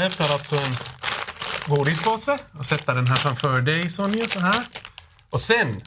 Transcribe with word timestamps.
Jag 0.00 0.06
öppnar 0.06 0.28
alltså 0.28 0.56
en 0.56 0.74
godispåse 1.66 2.38
och 2.58 2.66
sätter 2.66 2.94
den 2.94 3.06
här 3.06 3.16
framför 3.16 3.60
dig 3.60 3.90
Sonja 3.90 4.28
så 4.28 4.40
här. 4.40 4.66
Och 5.30 5.40
sen, 5.40 5.80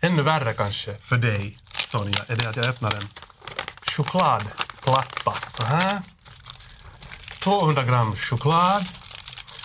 ännu 0.00 0.22
värre 0.22 0.52
kanske 0.52 0.94
för 0.94 1.16
dig 1.16 1.56
Sonja, 1.86 2.24
är 2.28 2.36
det 2.36 2.48
att 2.48 2.56
jag 2.56 2.66
öppnar 2.66 2.94
en 2.94 3.08
chokladplatta 3.86 5.32
så 5.48 5.64
här. 5.64 6.02
200 7.38 7.82
gram 7.82 8.14
choklad. 8.14 8.82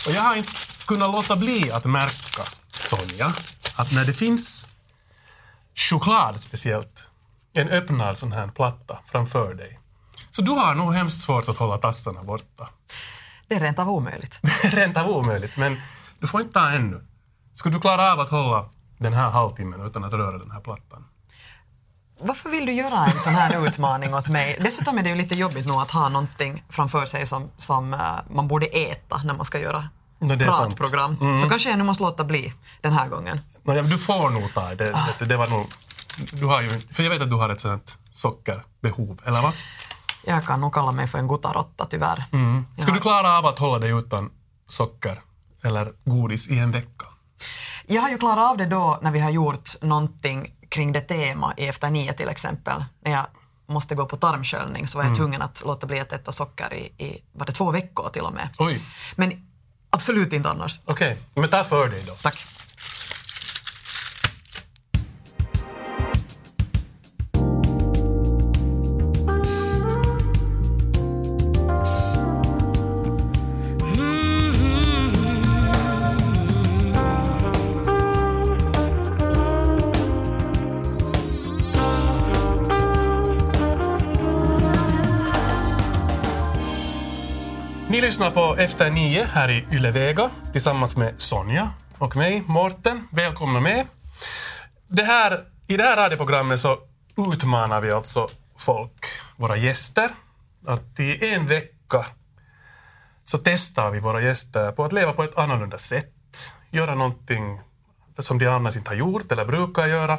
Och 0.08 0.14
jag 0.14 0.22
har 0.22 0.36
inte 0.36 0.52
kunnat 0.88 1.12
låta 1.12 1.36
bli 1.36 1.72
att 1.72 1.86
märka, 1.86 2.44
Sonja, 2.72 3.34
att 3.76 3.92
när 3.92 4.06
det 4.06 4.14
finns 4.14 4.68
choklad 5.76 6.40
speciellt, 6.40 7.04
en 7.54 7.70
öppnad 7.70 8.18
sån 8.18 8.32
här 8.32 8.48
platta 8.48 9.00
framför 9.06 9.54
dig, 9.54 9.80
så 10.32 10.42
du 10.42 10.52
har 10.52 10.76
nog 10.76 10.94
hemskt 10.94 11.22
svårt 11.22 11.50
att 11.50 11.58
hålla 11.58 11.78
tassarna 11.78 12.24
borta. 12.24 12.70
Det 13.50 13.56
är 13.56 13.60
rent 13.60 13.80
av 13.80 13.90
omöjligt. 13.90 14.40
Rent 14.64 14.98
av 14.98 15.10
omöjligt, 15.10 15.58
men 15.58 15.82
du 16.20 16.28
får 16.28 16.42
inte 16.42 16.54
ta 16.54 16.70
ännu. 16.70 17.06
Skulle 17.54 17.76
du 17.76 17.82
klara 17.82 18.14
av 18.14 18.20
att 18.20 18.30
hålla 18.30 18.70
den 18.98 19.14
här 19.14 19.30
halvtimmen 19.30 19.86
utan 19.86 20.04
att 20.04 20.14
röra 20.14 20.38
den 20.38 20.52
här 20.52 20.60
plattan? 20.60 21.06
Varför 22.22 22.50
vill 22.50 22.66
du 22.66 22.74
göra 22.74 23.06
en 23.06 23.20
sån 23.20 23.34
här 23.34 23.68
utmaning 23.68 24.14
åt 24.14 24.28
mig? 24.30 24.58
Dessutom 24.62 24.98
är 24.98 25.04
det 25.04 25.10
ju 25.10 25.16
lite 25.16 25.36
jobbigt 25.36 25.68
nog 25.68 25.82
att 25.82 25.92
ha 25.92 26.10
någonting 26.10 26.64
framför 26.70 27.06
sig 27.06 27.28
som, 27.28 27.50
som 27.58 27.94
uh, 27.94 28.00
man 28.32 28.48
borde 28.48 28.66
äta 28.66 29.22
när 29.24 29.34
man 29.34 29.46
ska 29.46 29.60
göra 29.60 29.90
No, 30.20 30.38
pratprogram. 30.38 31.38
Så 31.42 31.50
kanske 31.50 31.70
jag 31.70 31.78
nu 31.78 31.84
måste 31.84 32.04
låta 32.04 32.24
bli 32.24 32.54
den 32.82 32.94
här 32.94 33.08
gången. 33.08 33.40
Nå, 33.64 33.74
ja, 33.74 33.82
du 33.82 33.98
får 33.98 34.30
nog 34.30 34.54
ta 34.54 34.76
det. 34.76 34.96
Det, 35.20 35.26
det 35.26 35.38
var 35.38 35.48
nog, 35.48 35.68
du 36.34 36.46
har 36.46 36.62
ju, 36.62 36.80
för 36.80 37.04
jag 37.04 37.10
vet 37.10 37.22
att 37.22 37.30
du 37.30 37.36
har 37.36 37.50
ett 37.50 37.62
sånt 37.62 37.98
sockerbehov, 38.12 39.22
eller 39.26 39.42
vad? 39.42 39.54
Jag 40.30 40.46
kan 40.46 40.62
nog 40.62 40.74
kalla 40.74 40.92
mig 40.92 41.08
för 41.08 41.18
en 41.20 41.28
gutarotta 41.28 41.86
tyvärr. 41.86 42.24
Ska 42.78 42.92
du 42.92 43.00
klara 43.00 43.38
av 43.38 43.46
att 43.46 43.60
hålla 43.60 43.80
dig 43.80 43.92
utan 43.92 44.32
socker 44.68 45.22
eller 45.64 45.94
godis 46.06 46.50
i 46.50 46.60
en 46.60 46.72
vecka? 46.72 47.06
Jag 47.86 48.02
har 48.02 48.10
ju 48.10 48.18
klarat 48.18 48.52
av 48.52 48.58
det 48.58 48.66
då 48.66 49.00
när 49.02 49.12
vi 49.12 49.20
har 49.20 49.30
gjort 49.30 49.70
någonting 49.82 50.56
kring 50.70 50.92
det 50.92 51.02
tema 51.02 51.54
i 51.58 51.68
Efter 51.68 51.90
nio 51.90 52.14
till 52.14 52.30
exempel. 52.30 52.84
När 53.06 53.12
jag 53.12 53.26
måste 53.68 53.96
gå 53.96 54.06
på 54.06 54.18
tarmsköljning 54.18 54.88
så 54.88 54.98
var 54.98 55.06
jag 55.06 55.16
tvungen 55.16 55.42
att 55.42 55.64
låta 55.66 55.88
bli 55.88 56.00
att 56.00 56.14
äta 56.14 56.32
socker 56.32 56.74
i, 56.74 57.04
i 57.06 57.22
var 57.32 57.46
det 57.46 57.52
två 57.52 57.72
veckor 57.72 58.10
till 58.10 58.22
och 58.22 58.34
med. 58.34 58.50
Oj, 58.60 58.82
Men 59.16 59.48
absolut 59.90 60.34
inte 60.34 60.50
annars. 60.50 60.80
okej. 60.86 61.18
Men 61.34 61.50
ta 61.50 61.64
för 61.64 61.90
dig 61.90 62.04
då. 62.08 62.14
Tack. 62.14 62.36
Lyssnar 88.20 88.32
på 88.32 88.56
Efter 88.58 88.90
nio 88.90 89.24
här 89.24 89.50
i 89.50 89.66
Ylevega 89.72 90.30
tillsammans 90.52 90.98
med 90.98 91.14
Sonja 91.18 91.70
och 91.98 92.16
mig, 92.16 92.44
Morten. 92.46 93.08
Välkomna 93.12 93.60
med. 93.60 93.88
Det 94.88 95.04
här, 95.04 95.44
I 95.68 95.78
det 95.78 95.84
här 95.84 95.98
radioprogrammet 95.98 96.60
så 96.60 96.78
utmanar 97.34 97.82
vi 97.82 97.92
alltså 97.92 98.30
folk, 98.58 99.06
våra 99.36 99.58
gäster, 99.58 100.10
att 100.66 101.00
i 101.00 101.34
en 101.34 101.48
vecka 101.48 102.06
så 103.26 103.38
testar 103.38 103.92
vi 103.92 104.00
våra 104.00 104.22
gäster 104.22 104.72
på 104.72 104.86
att 104.86 104.94
leva 104.94 105.14
på 105.14 105.24
ett 105.24 105.38
annorlunda 105.38 105.78
sätt, 105.78 106.54
göra 106.70 106.96
någonting 106.96 107.62
som 108.20 108.40
de 108.40 108.48
annars 108.48 108.78
inte 108.78 108.90
har 108.90 108.96
gjort 108.96 109.32
eller 109.32 109.46
brukar 109.46 109.88
göra. 109.88 110.18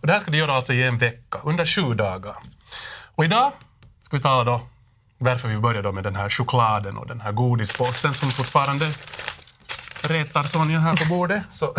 Och 0.00 0.06
det 0.06 0.12
här 0.12 0.20
ska 0.20 0.30
de 0.30 0.38
göra 0.38 0.52
alltså 0.52 0.72
i 0.72 0.82
en 0.82 0.98
vecka, 0.98 1.38
under 1.44 1.64
sju 1.64 1.94
dagar. 1.94 2.36
Och 3.14 3.24
idag 3.24 3.52
ska 4.02 4.16
vi 4.16 4.22
tala 4.22 4.44
då 4.44 4.60
varför 5.24 5.48
vi 5.48 5.58
börjar 5.58 5.82
då 5.82 5.92
med 5.92 6.04
den 6.04 6.16
här 6.16 6.28
chokladen 6.28 6.96
och 6.96 7.06
den 7.06 7.20
här 7.20 7.32
godispåsen 7.32 8.14
som 8.14 8.30
fortfarande 8.30 8.86
retar 10.08 10.42
Sonja 10.42 10.78
här 10.78 10.96
på 10.96 11.04
bordet. 11.04 11.42
Så, 11.50 11.74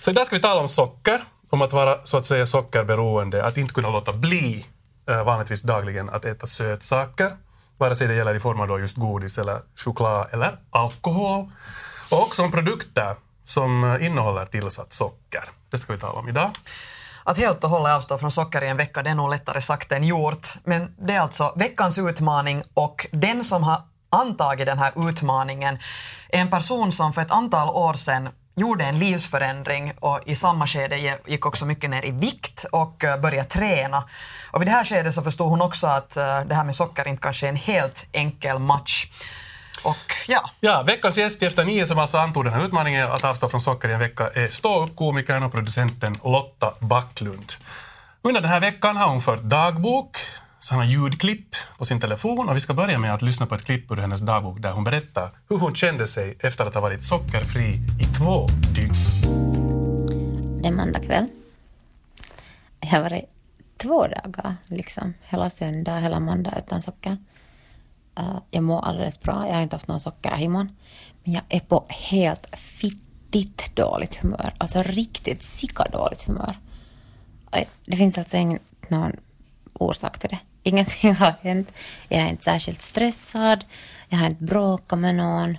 så 0.00 0.10
idag 0.10 0.26
ska 0.26 0.36
vi 0.36 0.42
tala 0.42 0.60
om 0.60 0.68
socker, 0.68 1.24
om 1.50 1.62
att 1.62 1.72
vara 1.72 1.98
så 2.04 2.16
att 2.16 2.26
säga 2.26 2.46
sockerberoende, 2.46 3.44
att 3.44 3.56
inte 3.56 3.74
kunna 3.74 3.90
låta 3.90 4.12
bli 4.12 4.66
eh, 5.08 5.24
vanligtvis 5.24 5.62
dagligen 5.62 6.10
att 6.10 6.24
äta 6.24 6.46
sötsaker, 6.46 7.36
vare 7.78 7.94
sig 7.94 8.08
det 8.08 8.14
gäller 8.14 8.34
i 8.34 8.40
form 8.40 8.60
av 8.60 8.68
då 8.68 8.78
just 8.78 8.96
godis 8.96 9.38
eller 9.38 9.60
choklad 9.84 10.26
eller 10.32 10.58
alkohol. 10.70 11.50
Och 12.08 12.22
också 12.22 12.42
om 12.42 12.52
produkter 12.52 13.14
som 13.44 13.84
eh, 13.84 14.06
innehåller 14.06 14.46
tillsatt 14.46 14.92
socker. 14.92 15.44
Det 15.70 15.78
ska 15.78 15.92
vi 15.92 15.98
tala 15.98 16.18
om 16.18 16.28
idag. 16.28 16.50
Att 17.24 17.38
helt 17.38 17.64
och 17.64 17.70
hållet 17.70 17.92
avstå 17.92 18.18
från 18.18 18.30
socker 18.30 18.64
i 18.64 18.68
en 18.68 18.76
vecka, 18.76 19.02
det 19.02 19.10
är 19.10 19.14
nog 19.14 19.30
lättare 19.30 19.62
sagt 19.62 19.92
än 19.92 20.04
gjort. 20.04 20.48
Men 20.64 20.94
det 20.98 21.14
är 21.14 21.20
alltså 21.20 21.52
veckans 21.56 21.98
utmaning 21.98 22.62
och 22.74 23.06
den 23.12 23.44
som 23.44 23.62
har 23.62 23.82
antagit 24.10 24.66
den 24.66 24.78
här 24.78 25.08
utmaningen 25.08 25.78
är 26.28 26.40
en 26.40 26.50
person 26.50 26.92
som 26.92 27.12
för 27.12 27.22
ett 27.22 27.30
antal 27.30 27.68
år 27.68 27.94
sedan 27.94 28.28
gjorde 28.56 28.84
en 28.84 28.98
livsförändring 28.98 29.92
och 30.00 30.20
i 30.26 30.34
samma 30.34 30.66
skede 30.66 31.18
gick 31.26 31.46
också 31.46 31.66
mycket 31.66 31.90
ner 31.90 32.04
i 32.04 32.10
vikt 32.10 32.64
och 32.72 33.04
eh, 33.04 33.20
började 33.20 33.48
träna. 33.48 34.04
Och 34.50 34.60
vid 34.60 34.68
det 34.68 34.72
här 34.72 34.84
skedet 34.84 35.14
så 35.14 35.22
förstod 35.22 35.48
hon 35.50 35.62
också 35.62 35.86
att 35.86 36.16
eh, 36.16 36.40
det 36.40 36.54
här 36.54 36.64
med 36.64 36.74
socker 36.74 37.08
inte 37.08 37.22
kanske 37.22 37.46
är 37.46 37.48
en 37.48 37.56
helt 37.56 38.06
enkel 38.12 38.58
match. 38.58 39.06
Och 39.84 40.14
ja, 40.28 40.50
Ja, 40.60 40.82
veckans 40.82 41.18
gäst 41.18 41.42
i 41.42 41.46
Efter 41.46 41.64
nio 41.64 41.86
som 41.86 41.98
alltså 41.98 42.18
antog 42.18 42.44
den 42.44 42.52
här 42.52 42.64
utmaningen 42.64 43.12
att 43.12 43.24
avstå 43.24 43.48
från 43.48 43.60
socker 43.60 43.88
i 43.88 43.92
en 43.92 43.98
vecka 43.98 44.30
är 44.34 44.48
ståuppkomikern 44.48 45.42
och 45.42 45.52
producenten 45.52 46.14
Lotta 46.24 46.74
Backlund. 46.80 47.52
Under 48.22 48.40
den 48.40 48.50
här 48.50 48.60
veckan 48.60 48.96
har 48.96 49.08
hon 49.08 49.22
fört 49.22 49.42
dagbok, 49.42 50.16
så 50.58 50.74
hon 50.74 50.84
har 50.84 50.90
ljudklipp 50.90 51.56
på 51.78 51.84
sin 51.84 52.00
telefon 52.00 52.48
och 52.48 52.56
vi 52.56 52.60
ska 52.60 52.74
börja 52.74 52.98
med 52.98 53.14
att 53.14 53.22
lyssna 53.22 53.46
på 53.46 53.54
ett 53.54 53.64
klipp 53.64 53.90
ur 53.90 53.96
hennes 53.96 54.20
dagbok 54.20 54.62
där 54.62 54.72
hon 54.72 54.84
berättar 54.84 55.30
hur 55.48 55.58
hon 55.58 55.74
kände 55.74 56.06
sig 56.06 56.36
efter 56.40 56.66
att 56.66 56.74
ha 56.74 56.80
varit 56.80 57.02
sockerfri 57.02 57.80
i 58.00 58.04
två 58.04 58.46
dygn. 58.74 58.94
Det 60.62 60.68
är 60.68 60.72
måndag 60.72 61.00
kväll. 61.00 61.28
Jag 62.80 62.88
har 62.88 63.02
varit 63.02 63.24
två 63.76 64.06
dagar, 64.06 64.56
liksom. 64.66 65.14
Hela 65.22 65.50
söndag, 65.50 65.98
hela 65.98 66.20
måndag 66.20 66.54
utan 66.66 66.82
socker. 66.82 67.16
Uh, 68.18 68.38
jag 68.50 68.64
mår 68.64 68.84
alldeles 68.84 69.20
bra. 69.20 69.46
Jag 69.46 69.54
har 69.54 69.62
inte 69.62 69.76
haft 69.76 69.88
någon 69.88 70.00
sockerhimon. 70.00 70.76
Men 71.24 71.34
jag 71.34 71.42
är 71.48 71.60
på 71.60 71.84
helt 71.88 72.46
fittigt 72.56 73.76
dåligt 73.76 74.14
humör. 74.14 74.54
Alltså 74.58 74.82
riktigt 74.82 75.42
sicka 75.42 75.84
dåligt 75.84 76.22
humör. 76.22 76.56
Det 77.86 77.96
finns 77.96 78.18
alltså 78.18 78.36
ingen, 78.36 78.58
någon 78.88 79.12
orsak 79.72 80.18
till 80.18 80.30
det. 80.30 80.38
Ingenting 80.62 81.14
har 81.14 81.34
hänt. 81.42 81.72
Jag 82.08 82.22
är 82.22 82.28
inte 82.28 82.44
särskilt 82.44 82.82
stressad. 82.82 83.64
Jag 84.08 84.18
har 84.18 84.26
inte 84.26 84.44
bråkat 84.44 84.98
med 84.98 85.14
någon. 85.14 85.58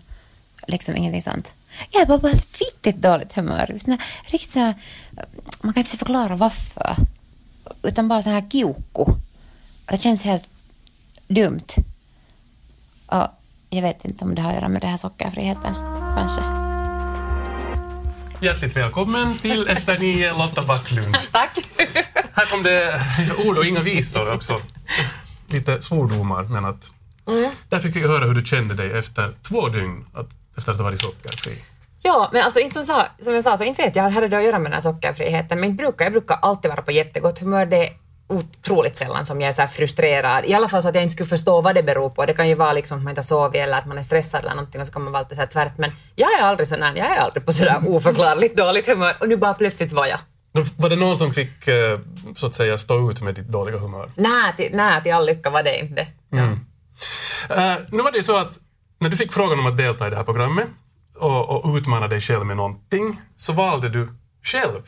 Liksom 0.68 0.96
ingenting 0.96 1.22
sånt. 1.22 1.54
Jag 1.92 2.02
är 2.02 2.06
bara 2.06 2.20
på 2.20 2.28
ett 2.28 2.46
fittigt 2.46 2.98
dåligt 2.98 3.34
humör. 3.34 3.78
Såna, 3.82 3.98
riktigt 4.26 4.52
så 4.52 4.60
här, 4.60 4.76
man 5.62 5.74
kan 5.74 5.82
inte 5.82 5.98
förklara 5.98 6.36
varför. 6.36 6.96
Utan 7.84 8.08
bara 8.08 8.24
så 8.24 8.30
här 8.30 8.50
kiukku. 8.50 9.06
Det 9.86 10.02
känns 10.02 10.24
helt 10.24 10.48
dumt. 11.28 11.68
Och 13.14 13.28
jag 13.70 13.82
vet 13.82 14.06
inte 14.06 14.24
om 14.26 14.36
det 14.36 14.42
har 14.42 14.50
att 14.50 14.56
göra 14.56 14.70
med 14.70 14.82
den 14.82 14.90
här 14.90 14.98
sockerfriheten. 14.98 15.74
Kanske. 16.16 16.42
Hjärtligt 18.42 18.76
välkommen 18.76 19.38
till 19.38 19.68
Efter 19.68 20.00
nio, 20.00 20.38
Lotta 20.38 20.64
Backlund. 20.64 21.16
tack! 21.32 21.58
Här 22.34 22.46
kom 22.52 22.64
det 22.64 23.00
ord 23.46 23.58
och 23.58 23.66
inga 23.66 23.82
visor 23.82 24.34
också. 24.34 24.62
Lite 25.48 25.82
svordomar, 25.82 26.44
men 26.44 26.66
att... 26.66 26.92
Där 27.70 27.80
fick 27.80 27.96
vi 27.96 28.08
höra 28.08 28.26
hur 28.26 28.34
du 28.34 28.46
kände 28.46 28.74
dig 28.74 28.92
efter 28.92 29.34
två 29.48 29.68
dygn, 29.68 30.06
att, 30.14 30.30
efter 30.58 30.72
att 30.72 30.78
ha 30.78 30.84
varit 30.84 31.02
sockerfri. 31.02 31.58
Ja, 32.02 32.30
men 32.34 32.44
alltså 32.44 32.60
inte 32.60 32.74
som, 32.74 32.84
sa, 32.84 33.08
som 33.22 33.34
jag 33.34 33.44
sa, 33.44 33.58
så 33.58 33.64
inte 33.64 33.82
vet 33.82 33.96
jag 33.96 34.10
hade 34.10 34.28
det 34.28 34.38
att 34.38 34.44
göra 34.44 34.60
med 34.60 34.72
den 34.72 34.74
här 34.74 34.92
sockerfriheten, 34.92 35.60
men 35.60 35.76
brukar, 35.76 36.06
jag 36.06 36.12
brukar 36.12 36.40
alltid 36.42 36.72
vara 36.72 36.82
på 36.82 36.92
jättegott 36.92 37.40
humör. 37.40 37.66
Det 37.66 37.90
otroligt 38.34 38.98
sällan 38.98 39.26
som 39.26 39.42
jag 39.42 39.50
är 39.50 39.54
så 39.54 39.68
frustrerad. 39.68 40.46
I 40.46 40.54
alla 40.54 40.68
fall 40.68 40.82
så 40.82 40.90
att 40.90 40.96
jag 40.96 41.04
inte 41.04 41.14
skulle 41.14 41.30
förstå 41.30 41.62
vad 41.62 41.76
det 41.76 41.84
beror 41.84 42.10
på. 42.10 42.26
Det 42.26 42.34
kan 42.34 42.50
ju 42.50 42.56
vara 42.56 42.74
liksom 42.74 42.98
att 42.98 43.04
man 43.04 43.12
inte 43.12 43.20
har 43.20 43.24
sovit 43.24 43.62
eller 43.62 43.78
att 43.78 43.86
man 43.86 43.98
är 43.98 44.02
stressad 44.02 44.42
eller 44.42 44.56
någonting 44.56 44.82
och 44.82 44.88
så 44.88 44.94
kan 44.94 45.02
man 45.02 45.14
vara 45.14 45.24
alltid 45.24 45.36
så 45.36 45.42
här 45.42 45.48
tvärt. 45.48 45.78
Men 45.78 45.92
jag 46.16 46.40
är 46.40 46.44
aldrig 46.44 46.68
sån 46.68 46.82
här, 46.82 46.96
jag 46.96 47.18
är 47.18 47.20
aldrig 47.20 47.46
på 47.46 47.54
sådär 47.54 47.82
oförklarligt 47.88 48.58
dåligt 48.58 48.88
humör 48.88 49.14
och 49.20 49.30
nu 49.30 49.38
bara 49.38 49.54
plötsligt 49.54 49.92
var 49.92 50.06
jag. 50.06 50.20
Var 50.78 50.90
det 50.90 50.96
någon 50.96 51.18
som 51.18 51.34
fick, 51.34 51.68
eh, 51.68 52.00
så 52.36 52.46
att 52.46 52.54
säga, 52.54 52.78
stå 52.78 53.12
ut 53.12 53.22
med 53.22 53.36
ditt 53.36 53.48
dåliga 53.48 53.78
humör? 53.78 54.10
Nej, 54.16 54.54
till, 54.58 54.70
nej, 54.74 55.04
till 55.04 55.14
all 55.14 55.26
lycka 55.26 55.50
var 55.50 55.64
det 55.64 55.80
inte 55.80 55.94
det. 55.96 56.08
Ja. 56.30 56.44
Eh, 57.50 57.78
nu 57.90 58.04
var 58.04 58.12
det 58.12 58.18
ju 58.18 58.24
så 58.24 58.38
att 58.38 58.60
när 59.00 59.10
du 59.10 59.18
fick 59.18 59.34
frågan 59.34 59.60
om 59.60 59.66
att 59.66 59.78
delta 59.78 60.08
i 60.08 60.10
det 60.10 60.16
här 60.16 60.24
programmet 60.24 60.68
och, 61.20 61.66
och 61.66 61.76
utmana 61.76 62.08
dig 62.08 62.22
själv 62.22 62.46
med 62.46 62.58
någonting, 62.58 63.22
så 63.36 63.54
valde 63.54 63.90
du 63.90 64.10
själv, 64.44 64.82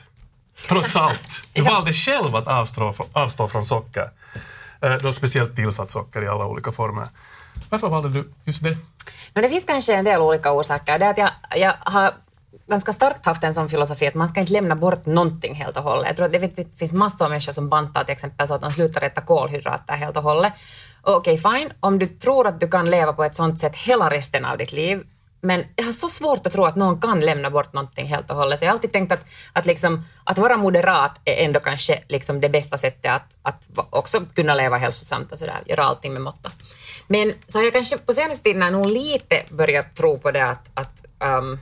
trots 0.69 0.96
allt. 0.96 1.48
Du 1.54 1.62
valde 1.62 1.94
själv 1.94 2.36
att 2.36 2.48
avstå, 2.48 2.94
avstå 3.13 3.48
från 3.48 3.66
socker. 3.66 4.10
eh, 4.81 4.94
då 4.94 5.13
speciellt 5.13 5.56
tillsatt 5.56 5.92
socker 5.92 6.24
i 6.24 6.28
alla 6.28 6.46
olika 6.46 6.72
former. 6.72 7.06
Varför 7.69 7.90
valde 7.90 8.10
du 8.10 8.30
just 8.46 8.63
det? 8.63 8.78
Men 9.34 9.44
det 9.44 9.50
finns 9.50 9.66
kanske 9.66 9.96
en 9.96 10.06
del 10.06 10.22
olika 10.22 10.52
orsaker. 10.52 11.00
Det 11.00 11.06
är 11.06 11.10
att 11.10 11.18
jag, 11.18 11.31
jag 11.56 11.74
har 11.80 12.13
ganska 12.68 12.94
starkt 12.94 13.25
haft 13.25 13.44
en 13.44 13.54
sån 13.54 13.69
filosofi 13.69 14.07
att 14.07 14.13
man 14.13 14.28
ska 14.28 14.40
inte 14.40 14.54
lämna 14.54 14.75
bort 14.75 15.06
någonting 15.06 15.56
helt 15.56 15.78
och 15.78 15.84
hållet. 15.84 16.06
Jag 16.07 16.16
tror 16.16 16.25
att 16.25 16.56
det 16.56 16.78
finns 16.78 16.92
massor 16.92 17.25
av 17.25 17.31
människor 17.31 17.54
som 17.54 17.69
bantar 17.69 18.04
till 18.04 18.13
exempel 18.13 18.48
så 18.48 18.54
att 18.54 18.62
de 18.62 18.72
slutar 18.72 19.02
äta 19.02 19.22
kolhydrater 19.22 19.94
helt 19.94 20.18
och 20.18 20.24
hållet. 20.24 20.54
Okej, 21.02 21.34
okay, 21.34 21.60
fine. 21.60 21.72
Om 21.80 22.00
du 22.00 22.07
tror 22.07 22.48
att 22.48 22.60
du 22.60 22.68
kan 22.68 22.90
leva 22.90 23.13
på 23.13 23.24
ett 23.24 23.36
sånt 23.36 23.60
sätt 23.60 23.75
hela 23.75 24.10
resten 24.10 24.46
av 24.46 24.57
ditt 24.57 24.72
liv, 24.72 25.04
men 25.45 25.65
jag 25.75 25.86
har 25.86 25.92
så 25.92 26.09
svårt 26.09 26.47
att 26.47 26.53
tro 26.53 26.65
att 26.65 26.75
någon 26.75 27.01
kan 27.01 27.21
lämna 27.21 27.50
bort 27.50 27.74
någonting 27.74 28.07
helt 28.07 28.30
och 28.30 28.36
hållet. 28.38 28.59
Så 28.59 28.65
jag 28.65 28.69
har 28.69 28.74
alltid 28.74 28.92
tänkt 28.92 29.12
att, 29.12 29.25
att, 29.53 29.65
liksom, 29.65 30.03
att 30.24 30.38
vara 30.38 30.57
moderat 30.57 31.21
är 31.25 31.45
ändå 31.45 31.59
kanske 31.59 32.00
liksom 32.07 32.42
det 32.42 32.50
bästa 32.50 32.77
sättet 32.77 33.12
att, 33.12 33.38
att 33.42 33.63
också 33.89 34.25
kunna 34.33 34.56
leva 34.56 34.77
hälsosamt 34.77 35.31
och 35.31 35.39
sådär, 35.39 35.57
göra 35.65 35.83
allting 35.83 36.13
med 36.13 36.21
måtta. 36.21 36.51
Men 37.07 37.33
så 37.47 37.57
har 37.57 37.63
jag 37.63 37.74
kanske 37.74 37.97
på 37.97 38.13
senaste 38.13 38.44
tiden 38.44 38.74
nog 38.74 38.86
lite 38.86 39.44
börjat 39.50 39.95
tro 39.95 40.19
på 40.19 40.31
det 40.31 40.45
att, 40.45 40.71
att 40.74 41.06
um, 41.39 41.59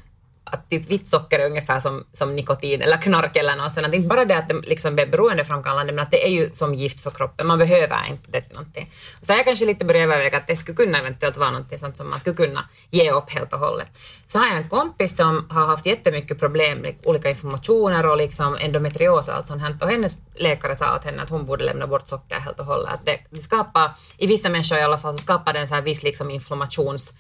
att 0.54 0.70
typ 0.70 0.92
vitt 0.92 1.08
socker 1.08 1.40
är 1.40 1.46
ungefär 1.46 1.80
som, 1.80 2.04
som 2.12 2.36
nikotin 2.36 2.82
eller 2.82 2.98
knark 2.98 3.36
eller 3.36 3.56
något 3.56 3.72
sånt. 3.72 3.94
Inte 3.94 4.08
bara 4.08 4.26
det 4.26 4.38
att 4.38 4.50
det 4.50 4.62
liksom 4.62 5.00
är 5.00 5.06
beroendeframkallande, 5.06 5.94
men 5.94 6.04
att 6.04 6.12
det 6.12 6.26
är 6.26 6.30
ju 6.30 6.50
som 6.54 6.76
gift 6.76 7.02
för 7.02 7.12
kroppen. 7.12 7.48
Man 7.48 7.60
behöver 7.60 7.98
inte 8.10 8.32
det 8.32 8.42
till 8.42 8.54
någonting. 8.54 8.92
Så 9.22 9.34
jag 9.34 9.46
kanske 9.46 9.66
lite 9.66 9.86
börjat 9.86 10.04
överväga 10.04 10.38
att 10.38 10.48
det 10.48 10.56
skulle 10.56 10.76
kunna 10.76 11.00
eventuellt 11.00 11.38
vara 11.38 11.52
någonting 11.52 11.78
sånt 11.78 11.98
som 11.98 12.10
man 12.10 12.20
skulle 12.20 12.36
kunna 12.36 12.70
ge 12.90 13.12
upp 13.12 13.32
helt 13.32 13.54
och 13.54 13.60
hållet. 13.60 13.88
Så 14.26 14.40
har 14.40 14.48
jag 14.48 14.58
en 14.58 14.70
kompis 14.70 15.16
som 15.16 15.48
har 15.50 15.66
haft 15.66 15.86
jättemycket 15.86 16.40
problem 16.40 16.78
med 16.78 16.96
olika 17.04 17.30
informationer 17.30 18.06
och 18.06 18.18
liksom 18.18 18.58
endometrios 18.60 19.28
och 19.30 19.36
allt 19.36 19.46
sånt 19.46 19.62
här. 19.62 19.78
Och 19.82 19.90
hennes 19.90 20.18
läkare 20.36 20.76
sa 20.76 20.96
åt 20.96 21.06
henne 21.06 21.24
att 21.24 21.30
hon 21.30 21.46
borde 21.46 21.66
lämna 21.66 21.88
bort 21.88 22.08
socker 22.08 22.40
helt 22.40 22.60
och 22.60 22.66
hållet. 22.66 22.94
Att 22.94 23.06
det, 23.06 23.18
det 23.30 23.40
skapar, 23.40 23.92
i 24.18 24.28
vissa 24.28 24.50
människor 24.50 24.78
i 24.78 24.82
alla 24.82 24.98
fall, 24.98 25.14
så 25.14 25.18
skapar 25.18 25.54
det 25.54 25.60
en 25.60 25.68
så 25.68 25.76
här 25.76 25.82
viss 25.82 26.04
liksom 26.04 26.32
inflammations 26.32 27.14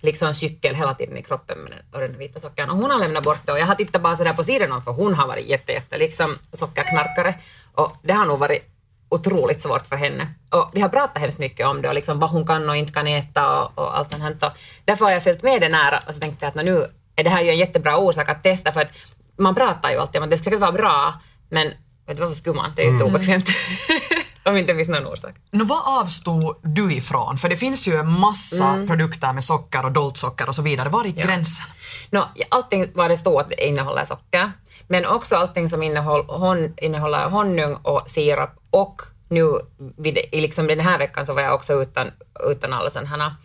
liksom 0.00 0.34
cykel 0.34 0.74
hela 0.74 0.94
tiden 0.94 1.18
i 1.18 1.22
kroppen 1.22 1.58
med 1.58 1.70
den, 1.72 1.80
och 1.92 2.00
den 2.00 2.18
vita 2.18 2.40
sockern. 2.40 2.70
Och 2.70 2.76
hon 2.76 2.90
har 2.90 2.98
lämnat 2.98 3.24
bort 3.24 3.46
det 3.46 3.52
och 3.52 3.58
jag 3.58 3.66
har 3.66 3.74
tittat 3.74 4.02
bara 4.02 4.16
sådär 4.16 4.32
på 4.32 4.44
sidan 4.44 4.72
om 4.72 4.82
för 4.82 4.92
hon 4.92 5.14
har 5.14 5.26
varit 5.26 5.46
jätte, 5.46 5.72
jätte 5.72 5.98
liksom 5.98 6.38
sockerknarkare 6.52 7.34
och 7.74 7.96
det 8.02 8.12
har 8.12 8.26
nog 8.26 8.38
varit 8.38 8.68
otroligt 9.08 9.60
svårt 9.60 9.86
för 9.86 9.96
henne. 9.96 10.26
Och 10.50 10.70
vi 10.72 10.80
har 10.80 10.88
pratat 10.88 11.18
hemskt 11.18 11.38
mycket 11.38 11.66
om 11.66 11.82
det 11.82 11.88
och 11.88 11.94
liksom 11.94 12.18
vad 12.18 12.30
hon 12.30 12.46
kan 12.46 12.70
och 12.70 12.76
inte 12.76 12.92
kan 12.92 13.06
äta 13.06 13.62
och, 13.62 13.78
och 13.78 13.98
allt 13.98 14.08
sånt 14.10 14.22
här. 14.22 14.36
Och 14.40 14.58
därför 14.84 15.04
har 15.04 15.12
jag 15.12 15.22
följt 15.24 15.42
med 15.42 15.60
det 15.60 15.68
nära 15.68 16.02
och 16.06 16.14
så 16.14 16.20
tänkte 16.20 16.44
jag 16.44 16.48
att 16.48 16.66
nu 16.66 16.86
är 17.16 17.24
det 17.24 17.30
här 17.30 17.42
ju 17.42 17.50
en 17.50 17.58
jättebra 17.58 17.96
orsak 17.96 18.28
att 18.28 18.42
testa 18.42 18.72
för 18.72 18.80
att 18.80 18.92
man 19.38 19.54
pratar 19.54 19.90
ju 19.90 19.98
alltid 19.98 20.18
om 20.18 20.24
att 20.24 20.30
det 20.30 20.38
ska 20.38 20.58
vara 20.58 20.72
bra 20.72 21.20
men 21.48 21.68
vet 22.06 22.16
du 22.16 22.22
varför 22.22 22.34
skulle 22.34 22.56
man? 22.56 22.72
Det 22.76 22.82
är 22.82 22.86
ju 22.86 22.90
mm. 22.90 23.06
obekvämt. 23.06 23.48
Om 24.44 24.56
inte 24.56 24.74
finns 24.74 24.88
någon 24.88 25.06
orsak. 25.06 25.34
No, 25.50 25.64
vad 25.64 26.00
avstod 26.00 26.56
du 26.62 26.92
ifrån? 26.92 27.38
För 27.38 27.48
det 27.48 27.56
finns 27.56 27.88
ju 27.88 27.94
en 27.94 28.20
massa 28.20 28.68
mm. 28.68 28.86
produkter 28.86 29.32
med 29.32 29.44
socker 29.44 29.84
och 29.84 29.92
dolt 29.92 30.16
socker 30.16 30.48
och 30.48 30.54
så 30.54 30.62
vidare. 30.62 30.88
Var 30.88 31.04
gick 31.04 31.18
ja. 31.18 31.26
gränsen? 31.26 31.66
No, 32.10 32.24
allting 32.48 32.90
vad 32.94 33.10
det 33.10 33.16
står 33.16 33.40
att 33.40 33.48
det 33.48 33.66
innehåller 33.66 34.04
socker, 34.04 34.52
men 34.88 35.06
också 35.06 35.36
allting 35.36 35.68
som 35.68 35.82
innehåll, 35.82 36.24
hon, 36.28 36.74
innehåller 36.76 37.24
honung 37.24 37.74
och 37.74 38.10
sirap 38.10 38.50
och 38.70 39.02
nu 39.28 39.60
vid, 39.96 40.18
liksom 40.32 40.66
den 40.66 40.80
här 40.80 40.98
veckan 40.98 41.26
så 41.26 41.34
var 41.34 41.42
jag 41.42 41.54
också 41.54 41.82
utan, 41.82 42.10
utan 42.50 42.72
alla 42.72 42.90
sådana 42.90 43.36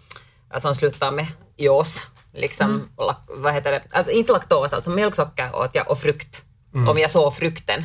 som 0.58 0.76
slutar 0.76 1.12
med 1.12 1.28
jås. 1.58 2.08
Liksom, 2.34 2.70
mm. 2.70 3.16
vad 3.28 3.54
heter 3.54 3.72
det? 3.72 3.84
Alltså, 3.92 4.14
inte 4.14 4.34
laktos, 4.34 4.74
alltså 4.74 4.92
mjölksocker 4.92 5.56
åt 5.56 5.76
jag 5.76 5.92
och 5.92 6.00
frukt. 6.00 6.44
Mm. 6.74 6.90
Om 6.90 6.98
jag 6.98 7.12
såg 7.12 7.36
frukten 7.36 7.84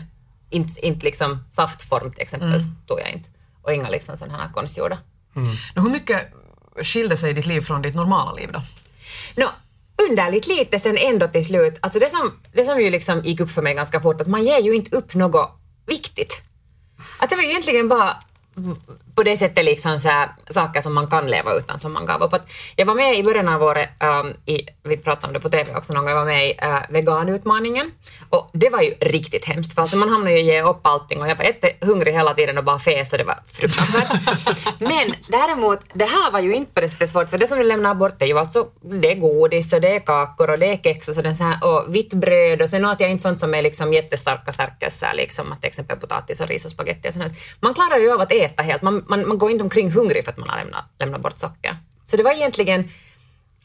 inte, 0.53 0.87
inte 0.87 1.07
liksom 1.07 1.45
saftform 1.51 2.13
till 2.13 2.23
exempel, 2.23 2.49
mm. 2.49 2.77
tog 2.87 3.01
jag 3.01 3.13
inte. 3.13 3.29
Och 3.63 3.73
inga 3.73 3.89
liksom 3.89 4.17
sådana 4.17 4.39
här 4.39 4.53
konstgjorda. 4.53 4.99
Mm. 5.37 5.57
hur 5.75 5.91
mycket 5.91 6.33
skilde 6.83 7.17
sig 7.17 7.35
ditt 7.35 7.47
liv 7.47 7.61
från 7.61 7.83
ditt 7.83 7.95
normala 7.95 8.33
liv 8.33 8.53
då? 8.53 8.63
No, 9.37 9.49
underligt 10.09 10.47
lite 10.47 10.79
sen 10.79 10.99
ändå 10.99 11.29
till 11.29 11.45
slut. 11.45 11.79
Alltså 11.81 11.99
det 11.99 12.11
som, 12.11 12.33
det 12.53 12.65
som 12.65 12.81
ju 12.81 12.91
liksom 12.91 13.25
gick 13.25 13.41
upp 13.41 13.51
för 13.51 13.63
mig 13.63 13.75
ganska 13.75 14.01
fort, 14.01 14.21
att 14.21 14.27
man 14.27 14.45
ger 14.45 14.59
ju 14.59 14.75
inte 14.75 14.97
upp 14.97 15.15
något 15.15 15.51
viktigt. 15.87 16.43
Att 17.21 17.31
det 17.31 17.37
var 17.37 17.43
egentligen 17.43 17.89
bara 17.89 18.17
på 19.15 19.23
det 19.23 19.37
sättet 19.37 19.65
liksom 19.65 20.01
så 20.01 20.09
här, 20.09 20.29
saker 20.51 20.81
som 20.81 20.95
man 20.95 21.07
kan 21.07 21.27
leva 21.27 21.55
utan 21.55 21.79
som 21.79 21.93
man 21.93 22.07
gav 22.07 22.23
upp. 22.23 22.33
Att 22.33 22.51
jag 22.77 22.87
var 22.87 22.95
med 22.95 23.19
i 23.19 23.23
början 23.23 23.49
av 23.49 23.63
året, 23.63 23.89
um, 24.01 24.35
i, 24.47 24.61
vi 24.83 24.97
pratade 24.97 25.27
om 25.27 25.33
det 25.33 25.41
på 25.41 25.49
TV 25.49 25.75
också 25.75 25.93
någon 25.93 26.05
gång, 26.05 26.11
jag 26.11 26.19
var 26.19 26.25
med 26.25 26.49
i 26.49 26.53
uh, 26.53 26.79
veganutmaningen 26.89 27.91
och 28.29 28.51
det 28.53 28.69
var 28.69 28.83
ju 28.83 28.91
riktigt 29.01 29.45
hemskt 29.45 29.75
för 29.75 29.83
alltså 29.83 29.97
man 29.97 30.09
hamnade 30.09 30.39
ju 30.39 30.43
ge 30.43 30.63
upp 30.63 30.81
allting 30.83 31.23
och 31.23 31.29
jag 31.29 31.37
var 31.37 31.45
jättehungrig 31.45 32.13
hela 32.13 32.35
tiden 32.35 32.59
och 32.59 32.65
bara 32.65 32.79
fes 32.79 33.13
och 33.13 33.19
det 33.19 33.25
var 33.25 33.39
fruktansvärt. 33.47 34.11
Men 34.79 35.15
däremot, 35.29 35.81
det 35.95 36.05
här 36.05 36.31
var 36.31 36.41
ju 36.41 36.55
inte 36.55 36.73
på 36.73 36.81
det 36.81 36.89
sättet 36.89 37.11
svårt 37.11 37.31
för 37.31 37.39
det 37.39 37.47
som 37.47 37.59
du 37.59 37.65
lämnar 37.65 37.95
bort 37.95 38.23
är 38.23 38.27
ju 38.27 38.39
alltså, 38.39 38.67
det 38.81 39.13
är 39.13 39.15
godis 39.15 39.73
och 39.73 39.81
det 39.81 39.95
är 39.95 39.99
kakor 39.99 40.51
och 40.51 40.59
det 40.59 40.67
är 40.67 40.77
kex 40.77 41.09
och, 41.09 41.15
så 41.15 41.45
här, 41.45 41.65
och 41.65 41.95
vitt 41.95 42.15
bröd 42.15 42.63
och 42.63 42.71
sen 42.71 42.85
åt 42.85 43.01
jag 43.01 43.11
inte 43.11 43.23
sånt 43.23 43.41
som 43.41 43.55
är 43.55 43.63
liksom 43.63 43.93
jättestarka 43.93 44.53
stärkelser, 44.53 45.15
liksom 45.15 45.53
att 45.53 45.61
till 45.61 45.69
exempel 45.69 45.97
potatis 45.97 46.41
och 46.41 46.49
ris 46.49 46.65
och 46.65 46.71
spagetti 46.71 47.09
och 47.09 47.13
sånt. 47.13 47.33
Man 47.61 47.75
klarar 47.75 47.99
ju 47.99 48.13
av 48.13 48.21
att 48.21 48.33
äta 48.33 48.63
helt, 48.63 48.83
man, 48.83 49.02
man, 49.09 49.29
man 49.29 49.39
går 49.39 49.51
inte 49.51 49.65
omkring 49.65 49.93
hungrig 49.93 50.25
för 50.25 50.33
att 50.33 50.39
man 50.39 50.49
har 50.49 50.57
lämnat, 50.57 50.85
lämnat 50.99 51.21
bort 51.21 51.39
socker. 51.39 51.77
Så 52.05 52.17
det 52.17 52.23
var 52.23 52.33
egentligen, 52.33 52.91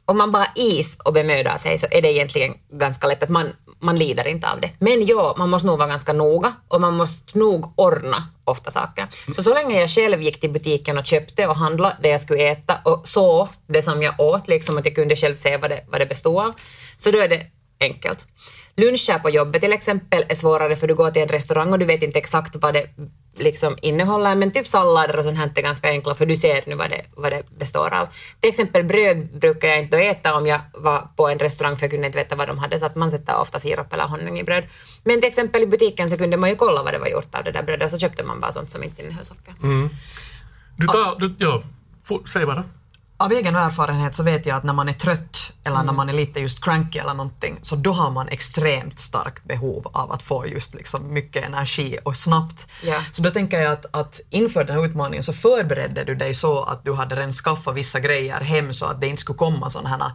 om 0.06 0.18
man 0.18 0.31
bara 0.31 0.48
is 0.56 0.98
och 1.04 1.13
bemödar 1.13 1.57
sig 1.57 1.78
så 1.78 1.88
är 1.92 2.01
det 2.01 2.12
egentligen 2.12 2.54
ganska 2.72 3.07
lätt 3.07 3.24
att 3.24 3.30
man, 3.30 3.54
man 3.80 3.98
lider 3.98 4.28
inte 4.28 4.50
av 4.50 4.62
det. 4.62 4.72
Men 4.80 5.06
ja, 5.06 5.36
man 5.38 5.50
måste 5.50 5.68
nog 5.68 5.78
vara 5.78 5.89
ganska 5.89 6.13
noga 6.13 6.54
och 6.68 6.81
man 6.81 6.94
måste 6.94 7.39
nog 7.39 7.74
ordna 7.75 8.28
ofta 8.44 8.72
saker. 8.72 9.07
Så 9.36 9.44
så 9.44 9.54
länge 9.54 9.80
jag 9.80 9.89
själv 9.89 10.22
gick 10.22 10.39
till 10.39 10.51
butiken 10.51 10.98
och 10.98 11.06
köpte 11.06 11.48
och 11.48 11.56
handlade 11.56 11.98
det 12.01 12.10
jag 12.10 12.22
skulle 12.22 12.51
äta 12.51 12.78
och 12.86 13.07
såg 13.07 13.48
det 13.68 13.81
som 13.81 14.04
jag 14.04 14.19
åt, 14.19 14.48
liksom 14.48 14.78
att 14.78 14.86
jag 14.86 14.95
kunde 14.95 15.16
själv 15.16 15.36
se 15.36 15.57
vad 15.57 15.69
det, 15.69 15.83
vad 15.88 16.01
det 16.01 16.06
bestod 16.06 16.38
av, 16.38 16.54
så 16.98 17.12
då 17.12 17.19
är 17.19 17.28
det 17.28 17.48
enkelt. 17.80 18.28
Luncher 18.78 19.20
på 19.20 19.30
jobbet 19.30 19.62
till 19.62 19.74
exempel 19.74 20.24
är 20.30 20.36
svårare 20.36 20.76
för 20.76 20.88
du 20.88 20.96
går 20.96 21.12
till 21.12 21.22
en 21.22 21.28
restaurang 21.28 21.74
och 21.74 21.80
du 21.80 21.86
vet 21.86 22.04
inte 22.04 22.20
exakt 22.20 22.56
vad 22.56 22.74
det 22.74 22.86
liksom 23.38 23.78
innehåller, 23.82 24.36
men 24.36 24.52
typ 24.52 24.68
sallader 24.68 25.18
och 25.18 25.24
sånt 25.24 25.38
här 25.38 25.52
är 25.56 25.62
ganska 25.62 25.90
enkla 25.90 26.16
för 26.16 26.26
du 26.26 26.38
ser 26.38 26.64
nu 26.68 26.76
vad 26.76 26.90
det, 26.90 27.06
vad 27.16 27.32
det 27.32 27.44
består 27.60 27.94
av. 27.94 28.08
Till 28.40 28.50
exempel 28.50 28.84
bröd 28.84 29.40
brukar 29.40 29.68
jag 29.68 29.80
inte 29.80 29.98
äta 29.98 30.36
om 30.36 30.48
jag 30.48 30.60
var 30.74 31.08
på 31.16 31.30
en 31.30 31.40
restaurang 31.40 31.76
för 31.78 31.84
jag 31.84 31.92
kunde 31.92 32.08
inte 32.08 32.18
veta 32.18 32.36
vad 32.36 32.48
de 32.48 32.58
hade 32.58 32.80
så 32.80 32.86
att 32.86 32.96
man 32.96 33.12
sätter 33.12 33.38
ofta 33.38 33.60
sirap 33.60 33.94
eller 33.94 34.08
honung 34.08 34.40
i 34.40 34.44
bröd. 34.44 34.66
Men 35.04 35.22
till 35.22 35.30
exempel 35.30 35.64
i 35.64 35.68
butiken 35.68 36.10
så 36.10 36.18
kunde 36.18 36.38
man 36.38 36.50
ju 36.50 36.56
kolla 36.56 36.84
vad 36.84 36.94
det 36.94 37.00
var 37.00 37.08
gjort 37.08 37.36
av 37.36 37.44
det 37.44 37.52
där 37.52 37.64
brödet 37.64 37.86
och 37.86 37.92
så 37.92 37.98
köpte 37.98 38.24
man 38.24 38.40
bara 38.40 38.52
sånt 38.52 38.70
som 38.70 38.84
inte 38.84 39.02
innehöll 39.02 39.26
socker. 39.26 39.54
Mm. 39.64 39.90
Du 40.78 40.88
tar, 40.88 41.19
du, 41.19 41.36
ja, 41.38 41.64
säg 42.26 42.46
bara 42.46 42.64
av 43.18 43.31
egen 43.31 43.56
erfarenhet 43.56 44.16
så 44.16 44.24
vet 44.24 44.46
jag 44.46 44.57
att 44.57 44.64
när 44.64 44.74
man 44.74 44.90
är 44.90 44.94
trött 44.94 45.46
eller 45.68 45.76
mm. 45.76 45.86
när 45.86 45.94
man 45.94 46.09
är 46.09 46.14
lite 46.14 46.40
just 46.40 46.64
cranky 46.64 47.00
eller 47.00 47.14
någonting, 47.14 47.59
så 47.62 47.76
då 47.76 47.92
har 47.92 48.12
man 48.12 48.28
extremt 48.28 49.00
starkt 49.00 49.44
behov 49.44 49.88
av 49.94 50.12
att 50.12 50.24
få 50.24 50.47
just 50.47 50.76
liksom 50.76 51.14
mycket 51.14 51.45
energi 51.45 51.97
och 52.04 52.16
snabbt. 52.16 52.68
Yeah. 52.83 53.04
Så 53.12 53.21
då 53.21 53.30
tänker 53.30 53.62
jag 53.62 53.71
att, 53.71 53.86
att 53.92 54.21
inför 54.30 54.64
den 54.64 54.76
här 54.76 54.86
utmaningen 54.86 55.24
så 55.24 55.33
förberedde 55.33 56.04
du 56.04 56.16
dig 56.16 56.33
så 56.33 56.64
att 56.64 56.86
du 56.86 56.94
hade 56.94 57.16
redan 57.16 57.31
skaffat 57.31 57.76
vissa 57.76 58.00
grejer 58.00 58.42
hem 58.42 58.74
så 58.74 58.86
att 58.86 59.02
det 59.02 59.07
inte 59.07 59.21
skulle 59.21 59.38
komma 59.38 59.69
sådana 59.69 59.90
här 59.90 60.12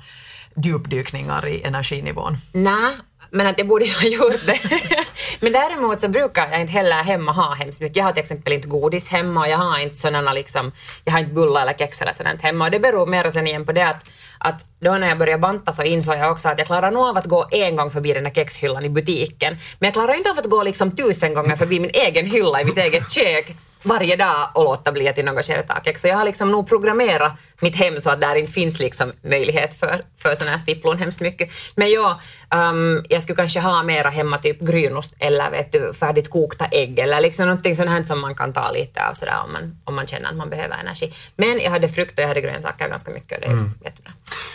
djupdykningar 0.56 1.46
i 1.46 1.62
energinivån. 1.62 2.38
Nej, 2.52 2.94
men 3.32 3.46
att 3.46 3.58
jag 3.58 3.68
borde 3.68 3.84
ju 3.84 3.92
ha 3.92 4.08
gjort 4.08 4.46
det. 4.46 4.58
men 5.40 5.52
däremot 5.52 6.00
så 6.00 6.08
brukar 6.08 6.48
jag 6.50 6.60
inte 6.60 6.72
heller 6.72 7.02
hemma 7.02 7.32
ha 7.32 7.54
hemskt 7.54 7.80
mycket. 7.80 7.96
Jag 7.96 8.04
har 8.04 8.12
till 8.12 8.22
exempel 8.22 8.52
inte 8.52 8.68
godis 8.68 9.08
hemma 9.08 9.40
och 9.40 9.48
jag 9.48 9.58
har 9.58 9.78
inte 9.78 9.96
sådana 9.96 10.32
liksom, 10.32 10.72
jag 11.04 11.12
har 11.12 11.20
inte 11.20 11.32
bullar 11.32 11.62
eller 11.62 11.72
kex 11.72 12.02
eller 12.02 12.12
sådant 12.12 12.42
hemma 12.42 12.64
och 12.64 12.70
det 12.70 12.80
beror 12.80 13.06
mer 13.06 13.30
sen 13.30 13.46
igen 13.46 13.66
på 13.66 13.72
det 13.72 13.86
att 13.88 14.10
att 14.44 14.66
då 14.80 14.92
när 14.92 15.08
jag 15.08 15.18
började 15.18 15.40
banta 15.40 15.72
så 15.72 15.82
insåg 15.82 16.14
jag 16.14 16.32
också 16.32 16.48
att 16.48 16.58
jag 16.58 16.66
klarar 16.66 16.90
nog 16.90 17.02
av 17.02 17.16
att 17.16 17.26
gå 17.26 17.46
en 17.50 17.76
gång 17.76 17.90
förbi 17.90 18.12
den 18.12 18.24
där 18.24 18.30
kexhyllan 18.30 18.84
i 18.84 18.88
butiken. 18.88 19.56
Men 19.78 19.86
jag 19.86 19.92
klarar 19.92 20.14
inte 20.14 20.30
av 20.30 20.38
att 20.38 20.46
gå 20.46 20.62
liksom 20.62 20.96
tusen 20.96 21.34
gånger 21.34 21.56
förbi 21.56 21.80
min 21.80 21.90
egen 21.94 22.26
hylla 22.26 22.60
i 22.60 22.64
mitt 22.64 22.78
eget 22.78 23.12
kök 23.12 23.56
varje 23.82 24.16
dag 24.16 24.48
och 24.54 24.64
låta 24.64 24.92
bli 24.92 25.08
att 25.08 25.18
i 25.18 25.22
något 25.22 25.46
skede 25.46 25.62
ta 25.62 25.80
kex. 25.84 26.00
Så 26.00 26.08
jag 26.08 26.16
har 26.16 26.24
liksom 26.24 26.50
nog 26.50 26.68
programmerat 26.68 27.32
mitt 27.60 27.76
hem 27.76 28.00
så 28.00 28.10
att 28.10 28.20
där 28.20 28.34
inte 28.34 28.52
finns 28.52 28.78
liksom 28.78 29.12
möjlighet 29.22 29.74
för, 29.74 30.02
för 30.18 30.34
sådana 30.34 30.50
här 30.50 30.58
stipplon 30.58 30.98
hemskt 30.98 31.20
mycket. 31.20 31.52
Men 31.74 31.90
ja, 31.90 32.20
um, 32.54 33.04
jag 33.08 33.22
skulle 33.22 33.36
kanske 33.36 33.60
ha 33.60 33.82
mera 33.82 34.10
hemma 34.10 34.38
typ 34.38 34.60
grynost 34.60 35.14
eller 35.18 35.50
vet 35.50 35.72
du, 35.72 35.92
färdigt 35.94 36.30
kokta 36.30 36.66
ägg 36.66 36.98
eller 36.98 37.20
liksom 37.20 37.46
någonting 37.46 37.76
sånt 37.76 37.90
här 37.90 38.02
som 38.02 38.20
man 38.20 38.34
kan 38.34 38.52
ta 38.52 38.70
lite 38.70 39.08
av 39.08 39.14
sådär 39.14 39.40
om 39.44 39.52
man, 39.52 39.76
om 39.84 39.94
man 39.94 40.06
känner 40.06 40.28
att 40.28 40.36
man 40.36 40.50
behöver 40.50 40.78
energi. 40.78 41.12
Men 41.36 41.60
jag 41.60 41.70
hade 41.70 41.88
frukt 41.88 42.18
och 42.18 42.22
jag 42.22 42.28
hade 42.28 42.40
grönsaker 42.40 42.88
ganska 42.88 43.10
mycket 43.10 43.32
och 43.32 43.40
det 43.40 43.46
är 43.46 43.52
mm. 43.52 43.74
jättebra. 43.84 44.12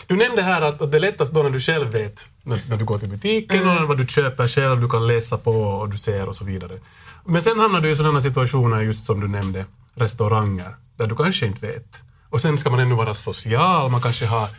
Du 0.07 0.15
nämnde 0.15 0.41
här 0.41 0.61
att, 0.61 0.81
att 0.81 0.91
det 0.91 0.97
är 0.97 0.99
lättast 0.99 1.33
då 1.33 1.43
när 1.43 1.49
du 1.49 1.59
själv 1.59 1.91
vet, 1.91 2.27
när, 2.47 2.61
när 2.69 2.77
du 2.77 2.85
går 2.85 2.99
till 2.99 3.09
butiken 3.09 3.61
mm. 3.61 3.77
och 3.77 3.87
vad 3.87 3.97
du 3.97 4.05
köper 4.07 4.47
själv, 4.47 4.81
du 4.81 4.89
kan 4.89 5.07
läsa 5.07 5.37
på 5.37 5.51
och 5.51 5.89
du 5.89 5.97
ser 5.97 6.29
och 6.29 6.35
så 6.35 6.45
vidare. 6.45 6.79
Men 7.25 7.41
sen 7.41 7.59
hamnar 7.59 7.81
du 7.81 7.89
i 7.91 7.95
sådana 7.95 8.21
situationer, 8.21 8.81
just 8.81 9.05
som 9.05 9.19
du 9.19 9.27
nämnde, 9.27 9.65
restauranger, 9.95 10.75
där 10.97 11.05
du 11.05 11.15
kanske 11.15 11.45
inte 11.45 11.67
vet. 11.67 12.03
Och 12.29 12.41
sen 12.41 12.57
ska 12.57 12.69
man 12.69 12.79
ännu 12.79 12.95
vara 12.95 13.13
social, 13.13 13.91
man 13.91 14.01
kanske 14.01 14.25
har 14.25 14.49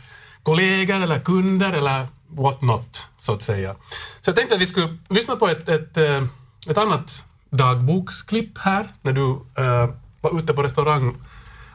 kollegor 0.43 1.01
eller 1.03 1.21
kunder 1.21 1.73
eller 1.73 2.09
what 2.29 2.61
not, 2.63 3.07
så 3.21 3.33
att 3.33 3.43
säga. 3.43 3.75
Så 4.21 4.29
jag 4.29 4.37
tänkte 4.37 4.55
att 4.55 4.61
vi 4.61 4.67
skulle 4.67 4.99
lyssna 5.09 5.37
på 5.37 5.49
ett, 5.49 5.69
ett, 5.69 5.97
eh, 5.97 6.25
ett 6.69 6.79
annat 6.79 7.25
dagboksklipp 7.51 8.59
här, 8.59 8.89
när 9.03 9.13
du 9.13 9.23
uh, 9.23 9.95
var 10.21 10.39
ute 10.39 10.55
på 10.55 10.63
restaurang 10.63 11.17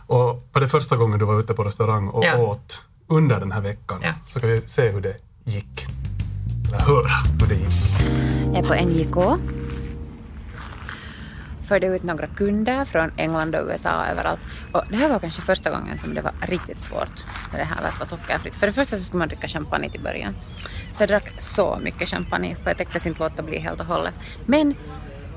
och 0.08 0.50
var 0.52 0.62
det 0.62 0.68
första 0.68 0.98
gången 0.98 1.20
du 1.20 1.26
var 1.26 1.40
ute 1.40 1.54
på 1.54 1.64
restaurang 1.64 2.08
och 2.08 2.26
Ja. 2.26 2.38
åt 2.38 2.86
under 3.08 3.40
den 3.40 3.52
här 3.52 3.62
veckan 3.62 4.00
Ja. 4.04 4.14
så 4.26 4.40
ska 4.40 4.48
vi 4.48 4.62
se 4.62 4.90
hur 4.90 5.02
det 5.02 5.16
gick. 5.46 5.88
Eller 6.68 6.80
höra 6.80 7.10
hur 7.40 7.48
det 7.48 7.56
gick. 7.56 7.74
Jag 8.54 8.58
är 8.58 8.68
på 8.68 8.90
NJK. 8.90 9.42
Förde 11.64 11.88
ut 11.88 12.04
några 12.04 12.28
kunder 12.28 12.86
från 12.86 13.12
England 13.18 13.56
och 13.56 13.68
USA 13.68 14.06
överallt. 14.06 14.40
Och 14.72 14.84
det 14.90 14.96
här 14.96 15.10
var 15.10 15.20
kanske 15.20 15.42
första 15.42 15.70
gången 15.70 15.98
som 15.98 16.14
det 16.14 16.22
var 16.22 16.34
riktigt 16.42 16.82
svårt 16.82 17.26
med 17.52 17.62
det 17.62 17.64
här 17.64 17.76
med 17.76 17.86
att 17.86 18.00
vara 18.00 18.06
sockerfritt. 18.06 18.56
För 18.56 18.68
det 18.68 18.74
första 18.74 18.98
så 18.98 19.04
skulle 19.04 19.20
man 19.20 19.28
dricka 19.28 19.48
champagne 19.48 19.90
till 19.90 20.02
början. 20.02 20.36
Så 20.92 21.04
jag 21.04 21.10
drack 21.10 21.32
så 21.40 21.80
mycket 21.84 22.10
champagne 22.10 22.56
för 22.56 22.70
jag 22.70 22.78
tänkte 22.78 23.10
inte 23.10 23.24
låta 23.24 23.44
bli 23.44 23.60
helt 23.60 23.80
och 23.80 23.86
hållet. 23.86 24.14
Men, 24.46 24.76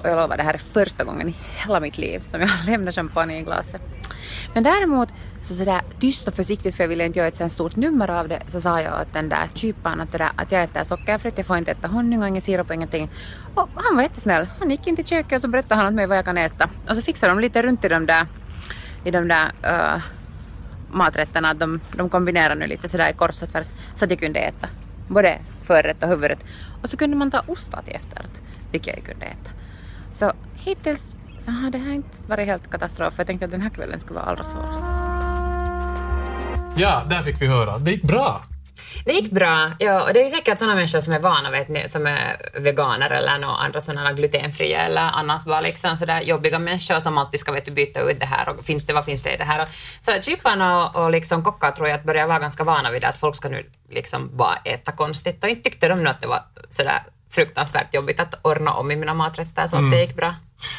och 0.03 0.09
jag 0.09 0.17
lovar 0.17 0.37
det 0.37 0.43
här 0.43 0.55
är 0.55 0.59
första 0.59 1.05
gången 1.05 1.29
i 1.29 1.35
hela 1.67 1.81
mitt 1.81 1.99
liv 1.99 2.23
som 2.27 2.41
jag 2.41 2.51
lämnar 2.67 2.93
champagne 2.93 3.39
i 3.39 3.43
glaset. 3.43 3.83
Men 4.55 4.63
däremot 4.63 5.09
så 5.41 5.55
sådär 5.55 5.81
tyst 6.01 6.29
och 6.29 6.35
försiktigt 6.35 6.75
för 6.75 6.85
jag 6.85 6.89
ville 6.89 7.07
inte 7.07 7.19
göra 7.19 7.29
ett 7.29 7.37
sådant 7.37 7.53
stort 7.53 7.77
nummer 7.77 8.11
av 8.11 8.29
det 8.29 8.43
så 8.47 8.61
sa 8.61 8.81
jag 8.81 9.01
åt 9.01 9.13
den 9.13 9.29
där 9.29 9.49
kyparen 9.55 10.01
att, 10.01 10.13
det 10.13 10.19
där, 10.19 10.31
att 10.37 10.53
jag 10.53 10.63
äter 10.63 10.85
sockerfritt, 10.85 11.35
jag 11.37 11.47
får 11.47 11.57
inte 11.57 11.71
äta 11.71 11.89
honung 11.89 12.23
och 12.23 12.29
ingen 12.29 12.43
sirap 12.43 12.69
och 12.69 12.75
ingenting. 12.75 13.11
Och 13.55 13.69
han 13.75 13.97
var 13.97 14.03
jättesnäll. 14.03 14.47
Han 14.59 14.71
gick 14.71 14.87
in 14.87 14.97
till 14.97 15.07
köket 15.07 15.37
och 15.37 15.43
så 15.43 15.49
berättade 15.49 15.75
han 15.75 15.87
åt 15.87 15.95
mig 15.95 16.07
vad 16.07 16.19
jag 16.19 16.25
kan 16.25 16.39
äta. 16.39 16.71
Och 16.89 16.97
så 16.97 17.03
fixade 17.03 17.33
de 17.33 17.41
lite 17.41 17.63
runt 17.63 17.85
i 17.85 17.89
de 17.89 18.07
där, 18.07 18.27
i 19.05 19.11
de 19.11 19.29
där 19.29 19.53
uh, 19.65 20.03
maträtterna, 20.91 21.51
att 21.51 21.59
de, 21.59 21.81
de 21.97 22.09
kombinerar 22.09 22.55
nu 22.55 22.67
lite 22.67 22.89
sådär 22.89 23.11
i 23.11 23.13
kors 23.13 23.43
och 23.43 23.49
tvärs 23.49 23.67
så 23.95 24.05
att 24.05 24.11
jag 24.11 24.21
kunde 24.21 24.41
äta 24.41 24.69
både 25.09 25.39
förrätt 25.61 26.03
och 26.03 26.09
huvudrätt. 26.09 26.45
Och 26.83 26.91
så 26.91 26.97
kunde 26.97 27.17
man 27.17 27.31
ta 27.31 27.43
ostar 27.47 27.83
till 27.83 27.95
efterrätt, 27.95 28.43
vilket 28.73 28.97
jag 28.97 29.05
kunde 29.05 29.27
äta. 29.27 29.51
Så 30.13 30.33
hittills 30.55 31.17
så 31.39 31.51
har 31.51 31.71
det 31.71 31.79
här 31.79 31.93
inte 31.93 32.23
varit 32.27 32.47
helt 32.47 32.71
katastrof. 32.71 33.15
Jag 33.19 33.27
tänkte 33.27 33.45
att 33.45 33.51
den 33.51 33.63
här 33.63 33.71
kvällen 33.71 34.01
skulle 34.01 34.21
vara 34.21 34.31
allra 34.31 34.45
svårast. 34.45 35.06
Ja, 36.79 37.03
där 37.09 37.23
fick 37.23 37.43
vi 37.43 37.47
höra. 37.47 37.79
Det 37.79 37.91
gick 37.91 38.03
bra. 38.03 38.43
Det 39.05 39.13
gick 39.13 39.31
bra, 39.31 39.71
ja, 39.79 40.03
och 40.03 40.13
det 40.13 40.25
är 40.25 40.29
säkert 40.29 40.59
sådana 40.59 40.75
människor 40.75 41.01
som 41.01 41.13
är 41.13 41.19
vana, 41.19 41.51
vet 41.51 41.69
ni, 41.69 41.89
som 41.89 42.07
är 42.07 42.51
veganer 42.55 43.11
eller 43.11 43.39
några 43.39 43.57
andra 43.57 43.81
sådana 43.81 44.13
glutenfria 44.13 44.81
eller 44.81 45.03
annars 45.03 45.45
bara 45.45 45.61
liksom 45.61 45.97
sådär 45.97 46.21
jobbiga 46.21 46.59
människor 46.59 47.01
som 47.01 47.19
alltid 47.19 47.41
ska 47.41 47.53
vet 47.53 47.65
du, 47.65 47.71
byta 47.71 48.01
ut 48.01 48.21
det 48.21 48.27
här 48.27 48.49
och 48.49 48.65
finns 48.65 48.87
det, 48.87 48.93
vad 48.93 49.05
finns 49.05 49.23
det 49.23 49.35
i 49.35 49.37
det 49.37 49.45
här? 49.45 49.63
Och, 49.63 49.69
så 50.01 50.13
kyparna 50.23 50.85
och, 50.85 51.05
och 51.05 51.11
liksom 51.11 51.43
kockar 51.43 51.71
tror 51.71 51.89
jag 51.89 51.97
att 51.97 52.05
börjar 52.05 52.27
vara 52.27 52.39
ganska 52.39 52.65
vana 52.65 52.91
vid 52.91 53.03
det, 53.03 53.09
att 53.09 53.19
folk 53.19 53.35
ska 53.35 53.49
nu 53.49 53.71
liksom 53.91 54.37
bara 54.37 54.57
äta 54.65 54.93
konstigt 54.93 55.45
och 55.45 55.51
inte 55.51 55.63
tyckte 55.63 55.89
de 55.89 56.03
nu 56.03 56.11
att 56.11 56.21
det 56.21 56.27
var 56.27 56.43
sådär 56.69 57.03
fruktansvärt 57.31 57.95
jobbigt 57.95 58.21
att 58.21 58.35
ordna 58.43 58.73
om 58.73 58.91
i 58.91 58.97
mina 58.97 59.15
maträtter 59.15 59.67
så 59.67 59.77
att 59.77 59.91
det 59.91 60.01
gick 60.01 60.17
bra. 60.17 60.35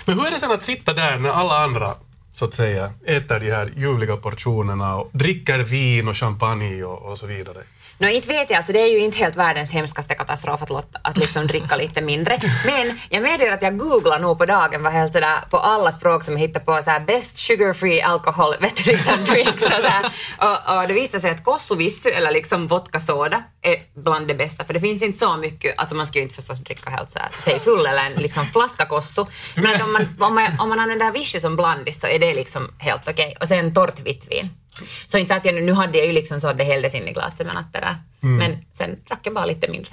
Men 0.05 0.19
hur 0.19 0.27
är 0.27 0.31
det 0.31 0.37
sen 0.37 0.51
att 0.51 0.63
sitta 0.63 0.93
där 0.93 1.17
när 1.17 1.29
alla 1.29 1.63
andra 1.63 1.95
så 2.37 2.45
att 2.45 2.53
säga 2.53 2.93
äter 3.05 3.39
de 3.39 3.51
här 3.51 3.71
ljuvliga 3.75 4.17
portionerna 4.17 4.95
och 4.95 5.09
dricker 5.11 5.59
vin 5.59 6.07
och 6.07 6.17
champagne 6.17 6.83
och, 6.83 7.11
och 7.11 7.19
så 7.19 7.25
vidare? 7.25 7.63
No 7.99 8.07
inte 8.07 8.27
vet 8.27 8.49
jag, 8.49 8.57
alltså 8.57 8.73
det 8.73 8.81
är 8.81 8.87
ju 8.87 8.99
inte 8.99 9.17
helt 9.17 9.35
världens 9.35 9.71
hemskaste 9.73 10.15
katastrof 10.15 10.61
att, 10.61 10.69
låta, 10.69 10.99
att 11.01 11.17
liksom 11.17 11.47
dricka 11.47 11.75
lite 11.75 12.01
mindre. 12.01 12.39
Men 12.65 12.99
jag 13.09 13.23
medger 13.23 13.51
att 13.51 13.61
jag 13.61 13.77
googlar 13.77 14.19
nog 14.19 14.37
på 14.37 14.45
dagen 14.45 14.83
var 14.83 14.91
helt 14.91 15.11
sådär, 15.11 15.37
på 15.49 15.57
alla 15.57 15.91
språk 15.91 16.23
som 16.23 16.33
jag 16.33 16.39
hittar 16.39 16.59
på 16.59 16.83
så 16.83 16.89
här, 16.89 16.99
best 16.99 17.37
sugar 17.37 17.73
free 17.73 18.01
alcohol 18.01 18.55
vet 18.59 18.85
du, 18.85 18.91
liksom, 18.91 19.25
drinks 19.25 19.63
och, 19.63 19.69
så 19.69 19.87
här. 19.87 20.11
och, 20.37 20.81
och 20.81 20.87
det 20.87 20.93
visar 20.93 21.19
sig 21.19 21.31
att 21.31 21.43
kossuvissu 21.43 22.09
eller 22.09 22.31
liksom 22.31 22.67
vodka 22.67 22.99
soda 22.99 23.43
är 23.61 23.75
bland 23.95 24.27
det 24.27 24.35
bästa 24.35 24.63
för 24.63 24.73
det 24.73 24.79
finns 24.79 25.01
inte 25.01 25.17
så 25.17 25.37
mycket, 25.37 25.79
alltså 25.79 25.95
man 25.95 26.07
ska 26.07 26.19
ju 26.19 26.23
inte 26.23 26.35
förstås 26.35 26.59
dricka 26.59 26.89
helt 26.89 27.09
så 27.09 27.19
här, 27.19 27.29
säg 27.43 27.59
full 27.59 27.85
eller 27.85 28.05
en 28.05 28.13
liksom 28.13 28.45
flaska 28.45 28.85
kossu. 28.85 29.25
Men 29.55 29.75
att 29.75 29.83
om 29.83 29.93
man, 29.93 30.07
om 30.19 30.35
man, 30.35 30.59
om 30.59 30.69
man 30.69 30.79
använder 30.79 31.11
vissu 31.11 31.39
som 31.39 31.55
blandis 31.55 31.99
så 31.99 32.07
är 32.07 32.19
det 32.19 32.33
liksom 32.33 32.71
helt 32.77 33.01
okej. 33.01 33.13
Okay. 33.13 33.35
Och 33.41 33.47
sen 33.47 33.73
torrt 33.73 33.99
vitt 33.99 34.31
vin. 34.31 34.49
Så 35.07 35.17
inte 35.17 35.35
att 35.35 35.45
jag, 35.45 35.55
nu- 35.55 35.73
hade 35.73 35.97
jag 35.97 36.07
ju 36.07 36.13
liksom 36.13 36.41
så 36.41 36.47
att 36.47 36.57
det 36.57 36.63
hälldes 36.63 36.95
in 36.95 37.07
i 37.07 37.13
glaset 37.13 37.47
men 37.47 37.57
att 37.57 37.73
det 37.73 37.79
där. 37.79 37.95
Men 38.37 38.57
sen 38.73 38.99
drack 39.07 39.19
jag 39.23 39.33
bara 39.33 39.45
lite 39.45 39.67
mindre. 39.71 39.91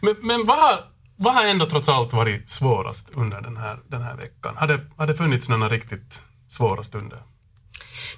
Men, 0.00 0.16
men 0.22 0.46
vad, 0.46 0.58
har, 0.58 0.80
vad 1.16 1.34
har 1.34 1.44
ändå 1.44 1.66
trots 1.66 1.88
allt 1.88 2.12
varit 2.12 2.50
svårast 2.50 3.10
under 3.14 3.40
den 3.40 3.56
här, 3.56 3.78
den 3.88 4.02
här 4.02 4.16
veckan? 4.16 4.56
Har 4.56 4.66
det, 4.66 4.80
har 4.96 5.06
det 5.06 5.14
funnits 5.14 5.48
några 5.48 5.68
riktigt 5.68 6.20
svåra 6.48 6.82
stunder? 6.82 7.18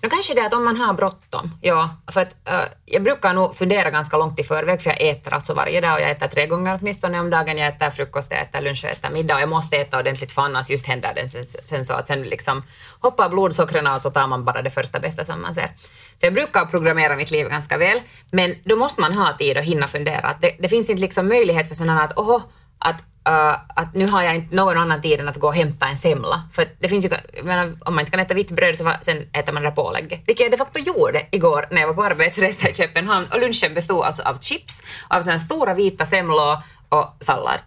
Nu 0.00 0.08
kanske 0.08 0.34
det 0.34 0.40
är 0.40 0.46
att 0.46 0.54
om 0.54 0.64
man 0.64 0.76
har 0.76 0.94
bråttom, 0.94 1.50
ja. 1.60 1.90
För 2.12 2.20
att 2.20 2.36
uh, 2.48 2.64
jag 2.84 3.02
brukar 3.02 3.34
nog 3.34 3.56
fundera 3.56 3.90
ganska 3.90 4.16
långt 4.16 4.38
i 4.38 4.42
förväg 4.44 4.82
för 4.82 4.90
jag 4.90 5.00
äter 5.00 5.34
alltså 5.34 5.54
varje 5.54 5.80
dag 5.80 5.94
och 5.94 6.00
jag 6.00 6.10
äter 6.10 6.28
tre 6.28 6.46
gånger 6.46 6.78
åtminstone 6.80 7.20
om 7.20 7.30
dagen. 7.30 7.58
Jag 7.58 7.68
äter 7.68 7.90
frukost, 7.90 8.32
jag 8.32 8.40
äter 8.40 8.60
lunch 8.60 8.84
och 8.84 8.90
jag 8.90 8.96
äter 8.96 9.10
middag 9.10 9.34
och 9.34 9.40
jag 9.40 9.48
måste 9.48 9.76
äta 9.76 9.98
ordentligt 9.98 10.32
för 10.32 10.42
annars 10.42 10.70
just 10.70 10.86
händer 10.86 11.12
det 11.14 11.28
sen, 11.28 11.44
sen 11.64 11.84
så 11.84 11.92
att 11.94 12.06
sen 12.06 12.22
liksom 12.22 12.62
hoppar 13.00 13.28
blodsockren 13.28 13.86
och 13.86 14.00
så 14.00 14.10
tar 14.10 14.26
man 14.26 14.44
bara 14.44 14.62
det 14.62 14.70
första 14.70 15.00
bästa 15.00 15.24
som 15.24 15.42
man 15.42 15.54
ser. 15.54 15.70
Så 16.16 16.26
jag 16.26 16.34
brukar 16.34 16.64
programmera 16.64 17.16
mitt 17.16 17.30
liv 17.30 17.48
ganska 17.48 17.78
väl 17.78 18.00
men 18.30 18.54
då 18.64 18.76
måste 18.76 19.00
man 19.00 19.14
ha 19.14 19.36
tid 19.36 19.56
att 19.56 19.64
hinna 19.64 19.88
fundera. 19.88 20.34
Det, 20.40 20.56
det 20.58 20.68
finns 20.68 20.90
inte 20.90 21.00
liksom 21.00 21.28
möjlighet 21.28 21.68
för 21.68 21.74
sådana 21.74 22.02
att 22.02 22.18
oho, 22.18 22.40
att, 22.78 23.04
uh, 23.28 23.56
att 23.76 23.94
nu 23.94 24.06
har 24.06 24.22
jag 24.22 24.34
inte 24.34 24.54
någon 24.54 24.78
annan 24.78 25.02
tid 25.02 25.20
än 25.20 25.28
att 25.28 25.36
gå 25.36 25.46
och 25.46 25.54
hämta 25.54 25.86
en 25.88 25.98
semla. 25.98 26.42
För 26.52 26.68
det 26.80 26.88
finns 26.88 27.04
ju, 27.04 27.10
menar, 27.42 27.64
om 27.84 27.94
man 27.94 28.00
inte 28.00 28.10
kan 28.10 28.20
äta 28.20 28.34
vitt 28.34 28.50
bröd 28.50 28.76
så 28.76 28.84
va- 28.84 28.98
sen 29.02 29.26
äter 29.32 29.52
man 29.52 29.62
det 29.62 29.68
där 29.68 29.74
pålägget. 29.76 30.20
Vilket 30.26 30.40
jag 30.44 30.50
de 30.52 30.56
facto 30.56 30.78
gjorde 30.78 31.26
igår 31.30 31.66
när 31.70 31.80
jag 31.80 31.88
var 31.88 31.94
på 31.94 32.04
arbetsresa 32.04 32.68
i 32.68 32.74
Köpenhamn 32.74 33.26
och 33.26 33.40
lunchen 33.40 33.74
bestod 33.74 34.04
alltså 34.04 34.22
av 34.22 34.38
chips, 34.40 34.82
av 35.08 35.22
sådana 35.22 35.40
stora 35.40 35.74
vita 35.74 36.06
semlor 36.06 36.56
och 36.88 37.16
sallad. 37.20 37.58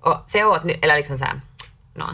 Och 0.00 0.24
så 0.26 0.38
jag 0.38 0.48
åt, 0.48 0.64
nu- 0.64 0.78
eller 0.82 0.96
liksom 0.96 1.18
såhär, 1.18 1.40
no, 1.94 2.04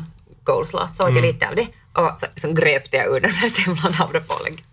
coleslaw, 0.45 0.93
så 0.95 1.09
åt 1.09 1.15
jag 1.15 1.23
lite 1.23 1.49
av 1.49 1.55
det 1.57 1.67
och 1.93 2.21
så 2.21 2.27
liksom 2.35 2.55
gröpte 2.55 2.97
jag 2.97 3.07
ur 3.17 3.21
den 3.21 3.31
här 3.31 3.49
semlan 3.65 3.95
av 4.03 4.13
det 4.13 4.21
pålägget. 4.21 4.65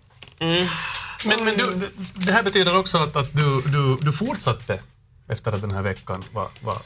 Men, 1.25 1.43
men 1.45 1.57
du, 1.57 1.89
det- 2.13 2.31
här 2.31 2.43
betyder 2.43 2.77
också 2.77 2.97
att, 2.97 3.15
att 3.15 3.33
du, 3.33 3.61
du, 3.61 3.95
du 4.01 4.11
fortsatte 4.11 4.79
efter 5.29 5.51
att 5.51 5.61
den 5.61 5.71
här 5.71 5.81
veckan 5.81 6.23
var, 6.33 6.47
var 6.61 6.77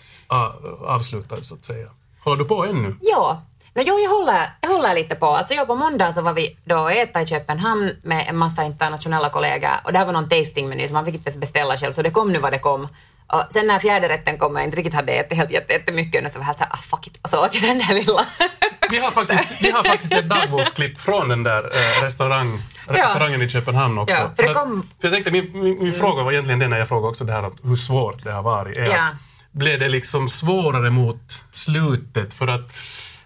avslutad 0.88 1.41
så 1.41 1.55
att 1.55 1.65
säga. 1.65 1.88
Håller 2.24 2.38
du 2.38 2.46
på 2.46 2.65
ännu? 2.65 2.96
Ja. 3.01 3.41
No, 3.74 3.81
jo, 3.86 4.00
jag 4.00 4.10
håller, 4.10 4.50
jag 4.62 4.69
håller 4.69 4.96
lite 4.96 5.15
på. 5.15 5.25
Alltså, 5.25 5.53
jag 5.53 5.67
på 5.67 5.75
måndag 5.75 6.12
så 6.13 6.22
var 6.22 6.34
vi 6.34 6.57
då 6.65 6.77
och 6.79 6.91
äta 6.91 7.22
i 7.22 7.25
Köpenhamn 7.27 7.91
med 8.03 8.25
en 8.29 8.38
massa 8.38 8.63
internationella 8.63 9.29
kollegor 9.29 9.72
och 9.84 9.91
det 9.91 9.98
här 9.98 10.05
var 10.05 10.13
någon 10.13 10.29
tastingmeny 10.29 10.88
så 10.88 10.93
man 10.93 11.05
fick 11.05 11.15
inte 11.15 11.27
ens 11.27 11.38
beställa 11.38 11.77
själv 11.77 11.91
så 11.91 12.01
det 12.01 12.12
kom 12.12 12.31
nu 12.31 12.39
vad 12.39 12.51
det 12.53 12.60
kom. 12.60 12.88
Och 13.27 13.43
sen 13.50 13.67
när 13.67 13.79
fjärde 13.79 14.10
rätten 14.10 14.38
kom 14.38 14.53
och 14.53 14.60
jag 14.60 14.65
inte 14.65 14.77
riktigt 14.77 14.93
hade 14.93 15.12
ätit 15.13 15.38
helt 15.38 15.51
jätte- 15.51 15.74
jättemycket 15.74 16.25
och 16.25 16.31
så 16.31 16.38
var 16.39 16.43
jag 16.43 16.46
helt 16.48 16.57
såhär, 16.57 16.74
ah 16.74 16.77
fuck 16.77 17.07
it, 17.07 17.19
och 17.24 17.29
så 17.29 17.46
åt 17.46 17.55
jag 17.55 17.63
den 17.63 17.77
där 17.77 17.93
lilla. 17.93 18.25
Vi 18.89 19.00
har 19.00 19.12
faktiskt, 19.12 19.43
vi 19.62 19.72
har 19.72 19.84
faktiskt 19.84 20.13
ett 20.13 20.29
dagboksklipp 20.29 21.00
från 21.00 21.27
den 21.29 21.43
där 21.43 21.63
eh, 21.63 22.03
restaurang, 22.03 22.62
restaurangen 22.88 23.41
i 23.41 23.50
Köpenhamn 23.50 23.98
också. 23.98 24.15
Ja, 24.15 24.29
för 24.38 24.48
att- 24.48 24.55
kom- 24.55 24.89
för 25.01 25.07
jag 25.07 25.13
tänkte, 25.13 25.31
min, 25.31 25.51
min, 25.63 25.84
min 25.84 25.93
fråga 25.93 26.24
var 26.24 26.31
egentligen 26.31 26.60
den 26.60 26.69
när 26.69 26.77
jag 26.77 26.88
frågade 26.88 27.07
också 27.10 27.24
det 27.24 27.31
här 27.34 27.51
hur 27.63 27.75
svårt 27.75 28.24
det 28.24 28.31
har 28.31 28.41
varit. 28.41 28.77
Är 28.77 28.86
Ja. 28.86 29.03
att, 29.05 29.13
blev 29.58 29.80
det 29.80 29.90
liksom 29.90 30.30
svårare 30.30 30.90
mot 30.90 31.46
slutet? 31.52 32.34
För 32.34 32.48
att 32.48 32.84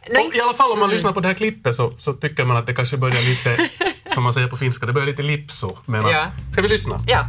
Nej. 0.10 0.30
I 0.34 0.42
alla 0.42 0.54
fall 0.54 0.72
om 0.72 0.80
man 0.80 0.90
lyssnar 0.90 1.12
på 1.12 1.20
det 1.20 1.28
här 1.28 1.36
klippet 1.36 1.76
så, 1.76 1.92
så 1.92 2.14
tycker 2.14 2.46
man 2.46 2.58
att 2.58 2.66
det 2.66 2.74
kanske 2.74 2.98
börjar 2.98 3.22
lite, 3.22 3.70
som 4.06 4.24
man 4.24 4.34
säger 4.34 4.48
på 4.48 4.58
finska, 4.58 4.86
det 4.86 4.94
börjar 4.94 5.08
lite 5.08 5.24
lipso. 5.24 5.76
Men 5.86 6.06
att- 6.06 6.12
Ja. 6.12 6.26
Ska 6.52 6.62
vi 6.62 6.68
lyssna? 6.68 7.00
ja. 7.08 7.26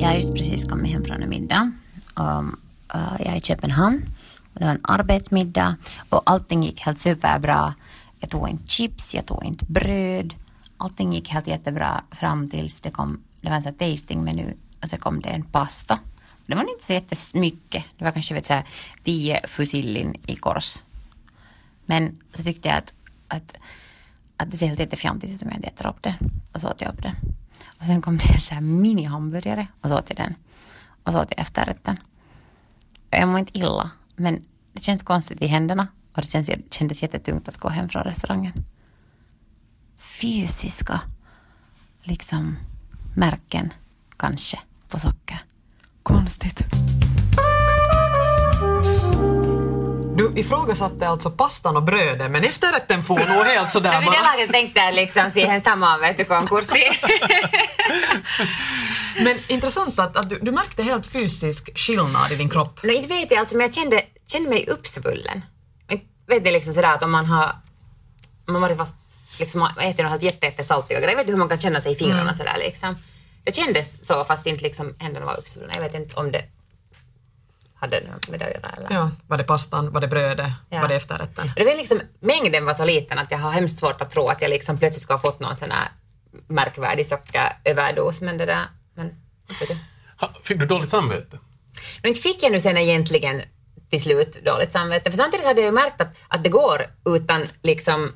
Jag 0.00 0.08
har 0.08 0.14
just 0.16 0.34
precis 0.34 0.64
kommit 0.64 0.92
hem 0.92 1.04
från 1.04 1.22
en 1.22 1.28
middag. 1.28 1.72
Och, 2.14 2.42
eh, 2.94 3.12
jag 3.18 3.26
är 3.26 3.36
i 3.36 3.40
Köpenhamn. 3.40 4.08
Och 4.54 4.60
det 4.60 4.64
var 4.64 4.72
en 4.72 4.80
arbetsmiddag 4.82 5.76
och 6.08 6.22
allting 6.30 6.62
gick 6.64 6.80
helt 6.80 7.00
superbra. 7.00 7.74
Jag 8.20 8.30
tog 8.30 8.48
inte 8.48 8.70
chips, 8.70 9.14
jag 9.14 9.26
tog 9.26 9.44
inte 9.44 9.64
bröd. 9.64 10.34
Allting 10.76 11.12
gick 11.12 11.28
helt 11.28 11.46
jättebra 11.46 12.02
fram 12.12 12.50
tills 12.50 12.80
det 12.80 12.90
kom, 12.90 13.20
det 13.40 13.48
var 13.48 13.56
en 13.56 13.62
sån 13.62 13.74
tastingmeny 13.74 14.44
och 14.82 14.88
så 14.88 14.96
kom 14.96 15.20
det 15.20 15.28
en 15.28 15.42
pasta. 15.42 15.98
Det 16.46 16.54
var 16.54 16.62
inte 16.62 16.84
så 16.84 16.92
jättemycket. 16.92 17.84
Det 17.98 18.04
var 18.04 18.12
kanske 18.12 18.34
vet, 18.34 18.46
så 18.46 18.52
här, 18.52 18.64
tio 19.04 19.40
fusillin 19.46 20.14
i 20.26 20.36
kors. 20.36 20.84
Men 21.86 22.18
så 22.32 22.42
tyckte 22.42 22.68
jag 22.68 22.78
att, 22.78 22.94
att, 23.28 23.56
att 24.36 24.50
det 24.50 24.56
ser 24.56 24.66
helt 24.66 24.80
jättefjantigt 24.80 25.32
ut 25.32 25.42
om 25.42 25.48
jag 25.48 25.58
inte 25.58 25.68
äter 25.68 25.86
upp 25.86 26.02
det. 26.02 26.14
Och 26.52 26.60
så 26.60 26.70
åt 26.70 26.80
jag 26.80 26.92
upp 26.92 27.02
det. 27.02 27.14
Och 27.78 27.86
sen 27.86 28.02
kom 28.02 28.16
det 28.16 28.40
så 28.40 28.54
här 28.54 28.60
mini-hamburgare 28.60 29.66
och 29.80 29.88
så 29.88 29.98
åt 29.98 30.10
jag 30.10 30.16
den. 30.16 30.34
Och 31.02 31.12
så 31.12 31.20
åt 31.20 31.28
jag 31.30 31.40
efterrätten. 31.40 31.96
Jag 33.10 33.28
mår 33.28 33.38
inte 33.38 33.58
illa, 33.58 33.90
men 34.16 34.44
det 34.72 34.82
känns 34.82 35.02
konstigt 35.02 35.42
i 35.42 35.46
händerna. 35.46 35.88
Och 36.12 36.22
det 36.22 36.30
känns, 36.30 36.50
kändes 36.70 37.02
jättetungt 37.02 37.48
att 37.48 37.58
gå 37.58 37.68
hem 37.68 37.88
från 37.88 38.02
restaurangen. 38.02 38.64
Fysiska 39.98 41.00
liksom 42.02 42.56
märken 43.16 43.72
kanske 44.16 44.60
på 44.88 44.98
socker. 44.98 45.44
Konstigt. 46.04 46.62
Du 50.16 50.32
ifrågasatte 50.36 51.08
alltså 51.08 51.30
pastan 51.30 51.76
och 51.76 51.82
brödet, 51.82 52.30
men 52.30 52.44
efterrätten 52.44 53.02
får 53.02 53.14
nog 53.34 53.46
helt 53.46 53.70
sådär 53.72 53.90
Nej, 53.90 54.00
vid 54.00 54.08
det 54.08 54.16
bara. 54.22 54.32
laget 54.32 54.50
tänkte 54.50 54.80
jag 54.80 54.94
liksom 54.94 55.30
siihen 55.30 55.60
samaan 55.60 56.00
vet 56.00 56.16
du, 56.18 56.24
konkurssi. 56.24 56.82
Men 59.24 59.38
intressant 59.48 59.98
att, 59.98 60.16
att 60.16 60.30
du, 60.30 60.38
du 60.38 60.50
märkte 60.52 60.82
helt 60.82 61.06
fysisk 61.06 61.78
skillnad 61.78 62.32
i 62.32 62.36
din 62.36 62.50
kropp. 62.50 62.80
No, 62.82 62.90
inte 62.90 63.08
vet 63.08 63.30
jag 63.30 63.40
alltså, 63.40 63.56
men 63.56 63.66
jag 63.66 63.74
kände, 63.74 64.02
kände 64.26 64.48
mig 64.50 64.66
uppsvullen. 64.68 65.42
Men 65.88 66.00
Vet 66.26 66.44
ni 66.44 66.52
liksom 66.52 66.74
sådär 66.74 66.94
att 66.94 67.02
om 67.02 67.10
man 67.10 67.26
har 67.26 67.56
man 68.46 68.62
varit 68.62 68.76
fast, 68.78 68.94
liksom, 69.38 69.60
man 69.60 69.78
äter 69.78 70.02
något 70.02 70.10
helt 70.10 70.22
jätte, 70.22 70.46
grejer. 70.88 71.00
Jag 71.00 71.16
vet 71.16 71.18
inte 71.18 71.30
hur 71.32 71.38
man 71.38 71.48
kan 71.48 71.60
känna 71.60 71.80
sig 71.80 71.92
i 71.92 71.96
fingrarna 71.96 72.22
Mm. 72.22 72.34
sådär 72.34 72.56
liksom. 72.58 72.96
Det 73.44 73.56
kändes 73.56 74.06
så 74.06 74.24
fast 74.24 74.46
inte 74.46 74.62
liksom 74.62 74.94
händerna 74.98 75.26
var 75.26 75.36
uppsvullna. 75.38 75.74
Jag 75.74 75.80
vet 75.82 75.94
inte 75.94 76.16
om 76.16 76.32
det 76.32 76.44
hade 77.74 78.00
något 78.00 78.28
med 78.28 78.38
det 78.40 78.46
att 78.46 78.52
göra 78.54 78.68
eller. 78.76 78.88
Ja, 78.96 79.10
var 79.26 79.36
det 79.38 79.44
pastan, 79.44 79.92
var 79.92 80.00
det 80.00 80.08
brödet, 80.08 80.52
Ja. 80.68 80.80
var 80.80 80.88
det 80.88 80.94
efterrätten? 80.94 81.50
Det 81.56 81.64
var 81.64 81.76
liksom, 81.76 82.00
mängden 82.20 82.64
var 82.64 82.74
så 82.74 82.84
liten 82.84 83.18
att 83.18 83.30
jag 83.30 83.38
har 83.38 83.50
hemskt 83.50 83.78
svårt 83.78 84.00
att 84.00 84.10
tro 84.10 84.28
att 84.28 84.42
jag 84.42 84.48
liksom 84.48 84.78
plötsligt 84.78 85.02
skulle 85.02 85.14
ha 85.14 85.22
fått 85.22 85.40
någon 85.40 85.56
sån 85.56 85.70
här 85.70 85.88
märkvärdig 86.46 87.06
sockeröverdos. 87.06 88.20
Men 88.20 88.38
det 88.38 88.46
där, 88.46 88.66
men 88.94 89.06
vet 89.60 89.68
du. 89.68 89.76
Ha, 90.20 90.30
Fick 90.42 90.58
du 90.60 90.66
dåligt 90.66 90.90
samvete? 90.90 91.38
Men 92.02 92.08
inte 92.08 92.20
fick 92.20 92.42
jag 92.42 92.52
nu 92.52 92.60
sen 92.60 92.76
egentligen 92.76 93.42
till 93.90 94.02
slut 94.02 94.44
dåligt 94.44 94.72
samvete. 94.72 95.10
För 95.10 95.18
samtidigt 95.18 95.46
hade 95.46 95.60
jag 95.60 95.66
ju 95.68 95.72
märkt 95.72 96.00
att, 96.00 96.16
att 96.28 96.44
det 96.44 96.50
går 96.50 96.86
utan 97.04 97.48
liksom 97.62 98.12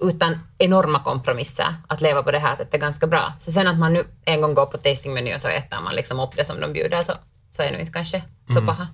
utan 0.00 0.38
enorma 0.58 1.02
kompromisser 1.04 1.74
att 1.88 2.00
leva 2.00 2.22
på 2.22 2.30
det 2.30 2.38
här 2.38 2.56
sättet 2.56 2.80
ganska 2.80 3.06
bra. 3.06 3.32
Så 3.38 3.52
sen 3.52 3.66
att 3.66 3.78
man 3.78 3.92
nu 3.92 4.04
en 4.24 4.40
gång 4.40 4.54
går 4.54 4.66
på 4.66 4.78
tastingmeny 4.78 5.34
och 5.34 5.40
så 5.40 5.48
äter 5.48 5.80
man 5.80 5.94
liksom 5.94 6.20
upp 6.20 6.36
det 6.36 6.44
som 6.44 6.60
de 6.60 6.72
bjuder 6.72 7.02
så, 7.02 7.12
så 7.50 7.62
är 7.62 7.66
det 7.66 7.72
nog 7.72 7.80
inte 7.80 7.92
kanske 7.92 8.22
så 8.54 8.62
paha. 8.66 8.88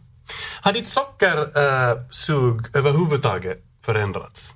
Har 0.60 0.72
ditt 0.72 0.88
sockersug 0.88 2.76
överhuvudtaget 2.76 3.58
förändrats? 3.82 4.54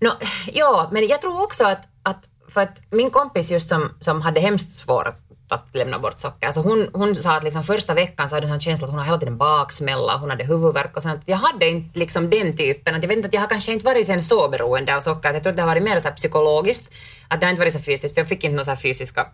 No, 0.00 0.10
ja, 0.52 0.88
men 0.92 1.08
jag 1.08 1.20
tror 1.20 1.42
också 1.42 1.64
att, 1.64 1.88
att 2.02 2.28
för 2.48 2.60
att 2.60 2.82
min 2.90 3.10
kompis 3.10 3.50
just 3.50 3.68
som, 3.68 3.90
som 4.00 4.22
hade 4.22 4.40
hemskt 4.40 4.72
svårt 4.72 5.29
att 5.52 5.74
lämna 5.74 5.98
bort 5.98 6.18
socker, 6.18 6.46
alltså 6.46 6.60
hon, 6.60 6.88
hon 6.92 7.14
sa 7.14 7.36
att 7.36 7.44
liksom 7.44 7.62
första 7.62 7.94
veckan 7.94 8.28
så 8.28 8.36
hade 8.36 8.46
hon 8.46 8.54
en 8.54 8.60
känsla 8.60 8.84
att 8.84 8.90
hon 8.90 8.98
hade 8.98 9.08
hela 9.08 9.18
tiden 9.18 9.36
baksmälla, 9.36 10.16
hon 10.16 10.30
hade 10.30 10.44
huvudvärk 10.44 10.96
och 10.96 11.02
sånt. 11.02 11.22
Jag 11.24 11.36
hade 11.36 11.68
inte 11.68 11.98
liksom 11.98 12.30
den 12.30 12.56
typen, 12.56 12.94
att 12.94 13.02
jag 13.02 13.08
vet 13.08 13.16
inte 13.16 13.28
att 13.28 13.34
jag 13.34 13.40
har 13.40 13.48
kanske 13.48 13.72
inte 13.72 13.84
varit 13.84 14.06
sen 14.06 14.22
så 14.22 14.48
beroende 14.48 14.96
av 14.96 15.00
socker, 15.00 15.34
jag 15.34 15.42
tror 15.42 15.50
att 15.50 15.56
det 15.56 15.62
har 15.62 15.68
varit 15.68 15.82
mer 15.82 16.00
så 16.00 16.10
psykologiskt, 16.10 16.94
att 17.28 17.40
det 17.40 17.46
har 17.46 17.50
inte 17.50 17.60
varit 17.60 17.72
så 17.72 17.78
fysiskt, 17.78 18.14
för 18.14 18.20
jag 18.20 18.28
fick 18.28 18.44
inte 18.44 18.56
några 18.56 18.76
så 18.76 18.82
fysiska, 18.82 19.26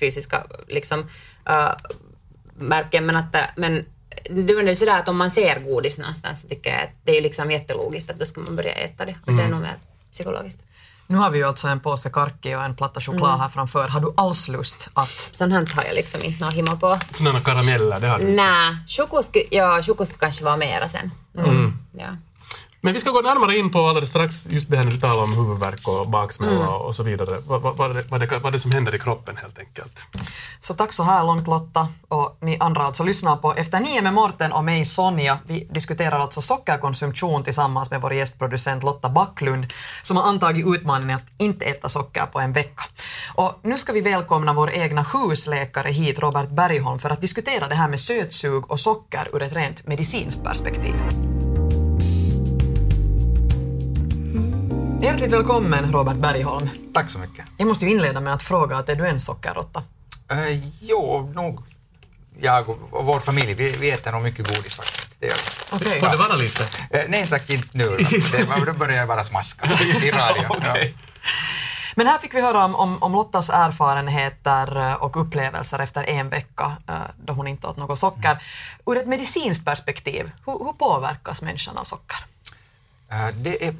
fysiska 0.00 0.46
liksom, 0.68 1.06
äh, 1.48 1.72
märken, 2.54 3.06
men 3.06 3.16
att, 3.16 3.36
men 3.56 3.84
det 4.30 4.52
är 4.52 4.74
sådär 4.74 4.98
att 4.98 5.08
om 5.08 5.16
man 5.16 5.30
ser 5.30 5.60
godis 5.60 5.98
någonstans 5.98 6.40
så 6.40 6.48
tycker 6.48 6.70
jag 6.70 6.82
att 6.82 6.90
det 7.04 7.16
är 7.18 7.22
liksom 7.22 7.50
jättelogiskt 7.50 8.10
att 8.10 8.18
då 8.18 8.26
ska 8.26 8.40
man 8.40 8.56
börja 8.56 8.72
äta 8.72 9.04
det. 9.04 9.16
Och 9.26 9.32
det 9.32 9.42
är 9.42 9.48
nog 9.48 9.60
mer 9.60 9.78
psykologiskt. 10.12 10.60
Nu 11.12 11.18
har 11.18 11.30
vi 11.30 11.38
ju 11.38 11.44
alltså 11.44 11.68
en 11.68 11.80
påse 11.80 12.10
karki 12.10 12.54
och 12.54 12.62
en 12.64 12.74
platta 12.76 13.00
choklad 13.00 13.28
Mm. 13.28 13.40
här 13.40 13.48
framför. 13.48 13.88
Har 13.88 14.00
du 14.00 14.12
alls 14.16 14.48
lust 14.48 14.90
att... 14.94 15.30
Sånt 15.32 15.52
här 15.52 15.66
har 15.74 15.84
jag 15.84 15.94
liksom 15.94 16.20
inte 16.24 16.44
någon 16.44 16.52
himma 16.52 16.76
på. 16.76 16.98
Sådana 17.10 17.40
karameller, 17.40 18.00
det 18.00 18.06
har 18.06 18.18
du 18.18 18.30
inte. 18.30 18.42
Nej, 18.44 18.76
choklad 18.86 19.24
skulle, 19.24 19.44
ja, 19.50 19.82
kanske 20.20 20.44
vara 20.44 20.56
mera 20.56 20.88
sen. 20.88 21.10
Mm. 21.38 21.78
Ja. 21.98 22.16
Men 22.84 22.92
vi 22.94 23.00
ska 23.00 23.10
gå 23.10 23.20
närmare 23.20 23.56
in 23.56 23.70
på 23.70 23.86
alldeles 23.86 24.08
strax 24.08 24.48
just 24.50 24.70
det 24.70 24.76
här 24.76 24.84
när 24.84 24.90
du 24.90 25.00
talar 25.00 25.22
om 25.22 25.32
huvudvärk 25.32 25.88
och 25.88 26.10
baksmälla 26.10 26.68
och 26.68 26.94
så 26.94 27.02
vidare. 27.02 27.38
Vad, 27.46 27.62
vad, 27.62 27.76
vad, 27.76 27.94
det, 27.94 28.04
vad, 28.08 28.20
det, 28.20 28.38
vad 28.38 28.52
det 28.52 28.58
som 28.58 28.70
händer 28.70 28.94
i 28.94 28.98
kroppen 28.98 29.36
helt 29.36 29.58
enkelt. 29.58 30.06
Så 30.60 30.74
tack 30.74 30.92
så 30.92 31.02
här 31.02 31.24
långt 31.24 31.46
Lotta 31.46 31.88
och 32.08 32.36
ni 32.40 32.56
andra 32.60 32.82
alltså 32.82 33.04
lyssnar 33.04 33.36
på 33.36 33.54
Efter 33.54 33.80
nio 33.80 34.02
med 34.02 34.14
Morten 34.14 34.52
och 34.52 34.64
mig 34.64 34.84
Sonja. 34.84 35.38
Vi 35.46 35.68
diskuterar 35.70 36.20
alltså 36.20 36.42
sockerkonsumtion 36.42 37.44
tillsammans 37.44 37.90
med 37.90 38.00
vår 38.00 38.14
gästproducent 38.14 38.82
Lotta 38.82 39.08
Backlund 39.08 39.66
som 40.02 40.16
har 40.16 40.24
antagit 40.24 40.66
utmaningen 40.66 41.16
att 41.16 41.32
inte 41.38 41.64
äta 41.64 41.88
socker 41.88 42.26
på 42.26 42.40
en 42.40 42.52
vecka. 42.52 42.82
Och 43.34 43.60
nu 43.62 43.78
ska 43.78 43.92
vi 43.92 44.00
välkomna 44.00 44.52
vår 44.52 44.70
egna 44.70 45.02
husläkare 45.02 45.88
hit, 45.88 46.18
Robert 46.18 46.50
Bergholm, 46.50 46.98
för 46.98 47.10
att 47.10 47.20
diskutera 47.20 47.68
det 47.68 47.74
här 47.74 47.88
med 47.88 48.00
sötsug 48.00 48.70
och 48.70 48.80
socker 48.80 49.28
ur 49.32 49.42
ett 49.42 49.52
rent 49.52 49.86
medicinskt 49.86 50.44
perspektiv. 50.44 50.94
Hjärtligt 55.12 55.32
välkommen 55.32 55.92
Robert 55.92 56.16
Bergholm. 56.16 56.68
Tack 56.94 57.10
så 57.10 57.18
mycket. 57.18 57.44
Jag 57.56 57.68
måste 57.68 57.84
ju 57.84 57.90
inleda 57.90 58.20
med 58.20 58.34
att 58.34 58.42
fråga 58.42 58.76
att 58.76 58.88
är 58.88 58.96
du 58.96 59.06
en 59.06 59.20
sockerråtta? 59.20 59.82
Uh, 60.32 60.38
jo, 60.80 61.32
nog 61.34 61.60
jag 62.40 62.68
och, 62.68 63.04
vår 63.04 63.20
familj, 63.20 63.52
vi, 63.52 63.76
vi 63.80 63.90
äter 63.90 64.12
nog 64.12 64.22
mycket 64.22 64.48
godis 64.48 64.74
faktiskt. 64.74 65.16
Det 65.20 65.26
gör 65.26 65.34
vi. 65.34 65.76
Okej. 65.76 66.00
Får 66.00 66.08
det 66.08 66.16
vara 66.16 66.36
lite? 66.36 66.68
Eh, 66.90 67.04
nej 67.08 67.26
tack, 67.26 67.50
inte 67.50 67.78
nu. 67.78 67.96
Det, 67.96 68.64
då 68.66 68.72
börjar 68.72 68.96
jag 68.96 69.08
bara 69.08 69.24
smaska 69.24 69.66
i 70.02 70.10
radio. 70.10 70.46
Okej. 70.70 70.94
Men 71.96 72.06
här 72.06 72.18
fick 72.18 72.34
vi 72.34 72.40
höra 72.40 72.64
om, 72.64 72.74
om, 72.74 73.02
om 73.02 73.12
Lottas 73.12 73.50
erfarenheter 73.50 74.76
eh, 74.76 74.94
och 74.94 75.20
upplevelser 75.20 75.78
efter 75.78 76.10
en 76.10 76.28
vecka 76.28 76.76
eh, 76.88 76.94
då 77.24 77.32
hon 77.32 77.46
inte 77.46 77.66
åt 77.66 77.76
något 77.76 77.98
socker. 77.98 78.42
Ur 78.86 78.96
ett 78.96 79.06
medicinskt 79.06 79.64
perspektiv, 79.64 80.30
hur, 80.46 80.64
hur 80.64 80.72
påverkas 80.72 81.42
människan 81.42 81.78
av 81.78 81.84
socker? 81.84 82.18
Eh, 83.12 83.28
det, 83.36 83.64
är, 83.64 83.68
eh, 83.68 83.74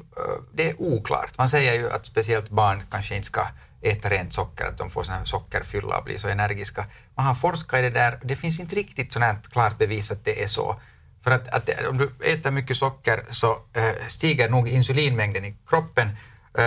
det 0.53 0.69
är 0.69 0.81
oklart. 0.81 1.37
Man 1.37 1.49
säger 1.49 1.73
ju 1.73 1.91
att 1.91 2.05
speciellt 2.05 2.49
barn 2.49 2.83
kanske 2.91 3.15
inte 3.15 3.27
ska 3.27 3.47
äta 3.81 4.09
rent 4.09 4.33
socker, 4.33 4.65
att 4.65 4.77
de 4.77 4.89
får 4.89 5.03
sån 5.03 5.15
här 5.15 5.25
sockerfylla 5.25 5.97
och 5.97 6.03
blir 6.03 6.17
så 6.17 6.27
energiska. 6.27 6.85
Man 7.15 7.25
har 7.25 7.35
forskat 7.35 7.79
i 7.79 7.81
det 7.81 7.89
där, 7.89 8.19
det 8.23 8.35
finns 8.35 8.59
inte 8.59 8.75
riktigt 8.75 9.13
sånt 9.13 9.25
här 9.25 9.37
klart 9.51 9.77
bevis 9.77 10.11
att 10.11 10.25
det 10.25 10.43
är 10.43 10.47
så. 10.47 10.79
För 11.23 11.31
att, 11.31 11.47
att 11.47 11.69
om 11.89 11.97
du 11.97 12.11
äter 12.33 12.51
mycket 12.51 12.77
socker 12.77 13.25
så 13.29 13.51
eh, 13.73 14.07
stiger 14.07 14.49
nog 14.49 14.67
insulinmängden 14.67 15.45
i 15.45 15.57
kroppen 15.67 16.09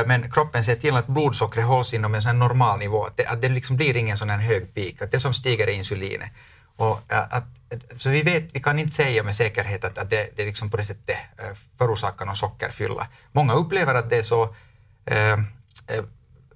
men 0.06 0.30
kroppen 0.30 0.64
ser 0.64 0.76
till 0.76 0.96
att 0.96 1.06
blodsockret 1.06 1.66
hålls 1.66 1.94
inom 1.94 2.14
en 2.14 2.22
sån 2.22 2.30
här 2.30 2.38
normal 2.38 2.78
nivå, 2.78 3.04
att 3.04 3.16
det, 3.16 3.26
att 3.26 3.42
det 3.42 3.48
liksom 3.48 3.76
blir 3.76 3.96
ingen 3.96 4.16
sån 4.16 4.30
här 4.30 4.38
hög 4.38 4.74
peak, 4.74 5.02
att 5.02 5.10
det 5.10 5.20
som 5.20 5.34
stiger 5.34 5.66
är 5.66 5.72
insulinet. 5.72 6.30
Och, 6.76 7.00
att, 7.08 7.44
så 7.96 8.10
vi 8.10 8.22
vet, 8.22 8.44
vi 8.52 8.60
kan 8.60 8.78
inte 8.78 8.94
säga 8.94 9.22
med 9.22 9.36
säkerhet 9.36 9.84
att, 9.84 9.98
att 9.98 10.10
det, 10.10 10.36
det 10.36 10.44
liksom 10.44 10.70
på 10.70 10.76
det 10.76 10.84
sättet 10.84 11.16
eh, 11.38 11.56
förorsakar 11.78 12.26
någon 12.26 12.36
sockerfylla. 12.36 13.06
Många 13.32 13.54
upplever 13.54 13.94
att 13.94 14.10
det 14.10 14.16
är 14.16 14.22
så 14.22 14.54
eh, 15.04 15.32
eh 15.32 15.38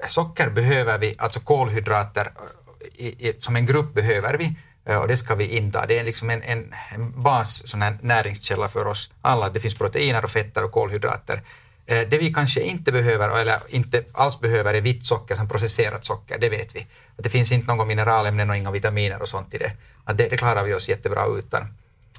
socker 0.09 0.51
behöver 0.51 0.99
vi, 0.99 1.15
alltså 1.19 1.41
kolhydrater 1.41 2.27
eh, 2.27 3.07
i, 3.07 3.29
i, 3.29 3.35
som 3.39 3.57
en 3.57 3.67
grupp 3.67 3.95
behöver 3.95 4.39
vi 4.39 4.57
och 4.85 5.09
det 5.09 5.17
ska 5.17 5.35
vi 5.35 5.57
inta. 5.57 5.87
Det 5.87 5.99
är 5.99 6.05
liksom 6.05 6.31
en, 6.31 6.43
en, 6.43 6.75
en 6.91 7.23
bas 7.23 7.69
sån 7.69 7.83
här 7.83 7.99
näringskälla 8.01 8.69
för 8.69 8.87
oss 8.87 9.11
alla. 9.23 9.51
Det 9.51 9.61
finns 9.61 9.75
proteiner 9.75 10.25
och 10.25 10.31
fetter 10.31 10.65
och 10.65 10.71
kolhydrater. 10.71 11.43
Eh, 11.91 12.09
Det 12.11 12.19
vi 12.19 12.33
kanske 12.35 12.61
inte 12.61 12.93
behöver, 12.93 13.41
eller 13.41 13.59
inte 13.69 14.05
alls 14.13 14.41
behöver, 14.41 14.75
är 14.75 14.81
vitt 14.81 15.05
socker 15.07 15.37
som 15.37 15.49
processerat 15.49 16.05
socker, 16.05 16.39
det 16.39 16.49
vet 16.49 16.77
vi. 16.77 16.87
Att 17.17 17.25
det 17.25 17.31
finns 17.31 17.53
inte 17.53 17.67
några 17.75 17.85
mineralämnen 17.85 18.51
och 18.51 18.57
inga 18.57 18.71
vitaminer 18.71 19.23
och 19.23 19.29
sånt 19.29 19.55
i 19.55 19.59
det. 19.59 19.73
Att 20.05 20.19
det, 20.19 20.29
det 20.29 20.37
klarar 20.37 20.65
vi 20.65 20.75
oss 20.75 20.89
jättebra 20.89 21.27
utan. 21.39 21.63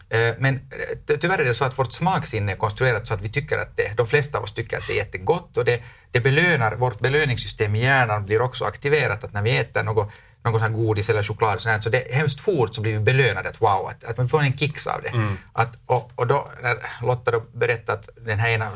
Eh, 0.09 0.33
Men 0.37 0.59
ty- 1.07 1.17
tyvärr 1.17 1.39
är 1.39 1.45
det 1.45 1.53
så 1.53 1.65
att 1.65 1.79
vårt 1.79 1.93
smaksinne 1.93 2.51
är 2.51 2.55
konstruerat 2.55 3.07
så 3.07 3.13
att 3.13 3.21
vi 3.21 3.29
tycker 3.29 3.57
att 3.57 3.77
det, 3.77 3.93
de 3.97 4.07
flesta 4.07 4.37
av 4.37 4.43
oss 4.43 4.53
tycker 4.53 4.77
att 4.77 4.87
det 4.87 4.93
är 4.93 4.97
jättegott 4.97 5.57
och 5.57 5.65
det, 5.65 5.81
det 6.11 6.19
belönar, 6.19 6.75
vårt 6.75 6.99
belöningssystem 6.99 7.75
i 7.75 7.81
hjärnan 7.83 8.25
blir 8.25 8.41
också 8.41 8.65
aktiverat 8.65 9.23
att 9.23 9.33
när 9.33 9.41
vi 9.41 9.57
äter 9.57 9.83
något, 9.83 10.07
något 10.43 10.61
sånt 10.61 10.61
här 10.61 10.69
godis 10.69 11.09
eller 11.09 11.23
choklad 11.23 11.61
sånt 11.61 11.73
här, 11.73 11.81
så 11.81 11.89
det 11.89 12.13
hemskt 12.13 12.39
fort 12.41 12.75
så 12.75 12.81
blir 12.81 12.93
vi 12.93 12.99
belönade 12.99 13.49
att 13.49 13.61
wow, 13.61 13.87
att, 13.89 14.03
att 14.03 14.17
man 14.17 14.27
får 14.29 14.41
en 14.41 14.57
kicks 14.57 14.87
av 14.87 15.01
det. 15.01 15.11
Att, 15.53 15.77
och, 15.85 16.11
och 16.15 16.27
då 16.27 16.51
när 16.63 16.77
Lotta 17.01 17.31
då 17.31 17.43
berättade 17.53 17.99
att 17.99 18.09
den 18.25 18.39
här 18.39 18.49
ena, 18.49 18.71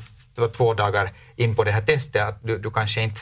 två 0.54 0.74
dagar 0.74 1.12
in 1.36 1.56
på 1.56 1.64
det 1.64 1.72
här 1.72 1.82
testet, 1.82 2.24
att 2.24 2.40
du, 2.44 2.58
du 2.58 2.72
kanske 2.72 3.02
inte 3.02 3.22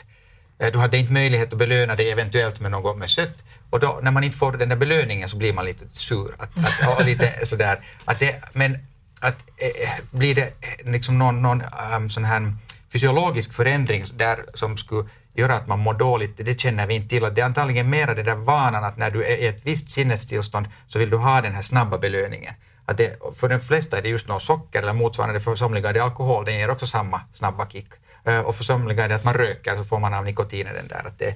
Eh, 0.58 0.72
Du 0.72 0.78
hade 0.78 0.98
inte 0.98 1.12
möjlighet 1.12 1.52
att 1.52 1.58
belöna 1.58 1.94
dig 1.94 2.10
eventuellt 2.10 2.60
med 2.60 2.70
något 2.70 2.96
med 2.96 3.10
sött. 3.10 3.44
Och 3.70 3.80
då, 3.80 4.00
när 4.02 4.10
man 4.10 4.24
inte 4.24 4.36
får 4.36 4.52
den 4.52 4.68
där 4.68 4.76
belöningen 4.76 5.28
så 5.28 5.36
blir 5.36 5.52
man 5.52 5.64
lite 5.64 5.84
sur. 5.90 6.34
Att, 6.38 6.50
att, 6.58 6.98
och 6.98 7.04
lite 7.10 7.46
sådär. 7.46 7.78
Att 8.04 8.18
det, 8.18 8.42
men 8.52 8.78
att, 9.20 9.44
eh, 9.56 9.90
blir 10.10 10.34
det 10.34 10.52
liksom 10.84 11.18
någon, 11.18 11.42
någon 11.42 11.62
um, 11.96 12.10
sån 12.10 12.24
här 12.24 12.52
fysiologisk 12.92 13.52
förändring 13.52 14.04
där 14.14 14.44
som 14.54 14.76
skulle 14.76 15.08
göra 15.34 15.54
att 15.54 15.66
man 15.66 15.78
mår 15.78 15.94
dåligt, 15.94 16.36
det 16.36 16.60
känner 16.60 16.86
vi 16.86 16.94
inte 16.94 17.08
till. 17.08 17.24
Att 17.24 17.34
det 17.34 17.40
är 17.40 17.46
antagligen 17.46 17.90
mera 17.90 18.14
den 18.14 18.24
där 18.24 18.34
vanan 18.34 18.84
att 18.84 18.96
när 18.96 19.10
du 19.10 19.24
är 19.24 19.36
i 19.36 19.46
ett 19.46 19.66
visst 19.66 19.90
sinnestillstånd 19.90 20.68
så 20.86 20.98
vill 20.98 21.10
du 21.10 21.16
ha 21.16 21.40
den 21.40 21.52
här 21.52 21.62
snabba 21.62 21.98
belöningen. 21.98 22.54
Att 22.86 22.96
det, 22.96 23.18
för 23.34 23.48
de 23.48 23.60
flesta 23.60 23.98
är 23.98 24.02
det 24.02 24.08
just 24.08 24.28
något 24.28 24.42
socker 24.42 24.82
eller 24.82 24.92
motsvarande, 24.92 25.40
för 25.40 25.54
somliga 25.54 25.88
är 25.88 25.92
det 25.92 26.00
alkohol, 26.00 26.44
den 26.44 26.54
ger 26.54 26.70
också 26.70 26.86
samma 26.86 27.20
snabba 27.32 27.66
kick. 27.66 27.88
Eh, 28.24 28.40
och 28.40 28.54
för 28.56 28.64
somliga 28.64 29.04
är 29.04 29.08
det 29.08 29.14
att 29.14 29.24
man 29.24 29.34
röker 29.34 29.76
så 29.76 29.84
får 29.84 29.98
man 29.98 30.14
av 30.14 30.24
nikotinet 30.24 30.74
den 30.74 30.88
där. 30.88 31.06
Att 31.06 31.18
det, 31.18 31.34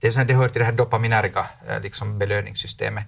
det, 0.00 0.06
är 0.06 0.10
så 0.10 0.18
här, 0.18 0.26
det 0.26 0.34
hör 0.34 0.48
till 0.48 0.58
det 0.58 0.64
här 0.64 0.72
dopaminerga 0.72 1.46
eh, 1.68 1.80
liksom 1.80 2.18
belöningssystemet. 2.18 3.04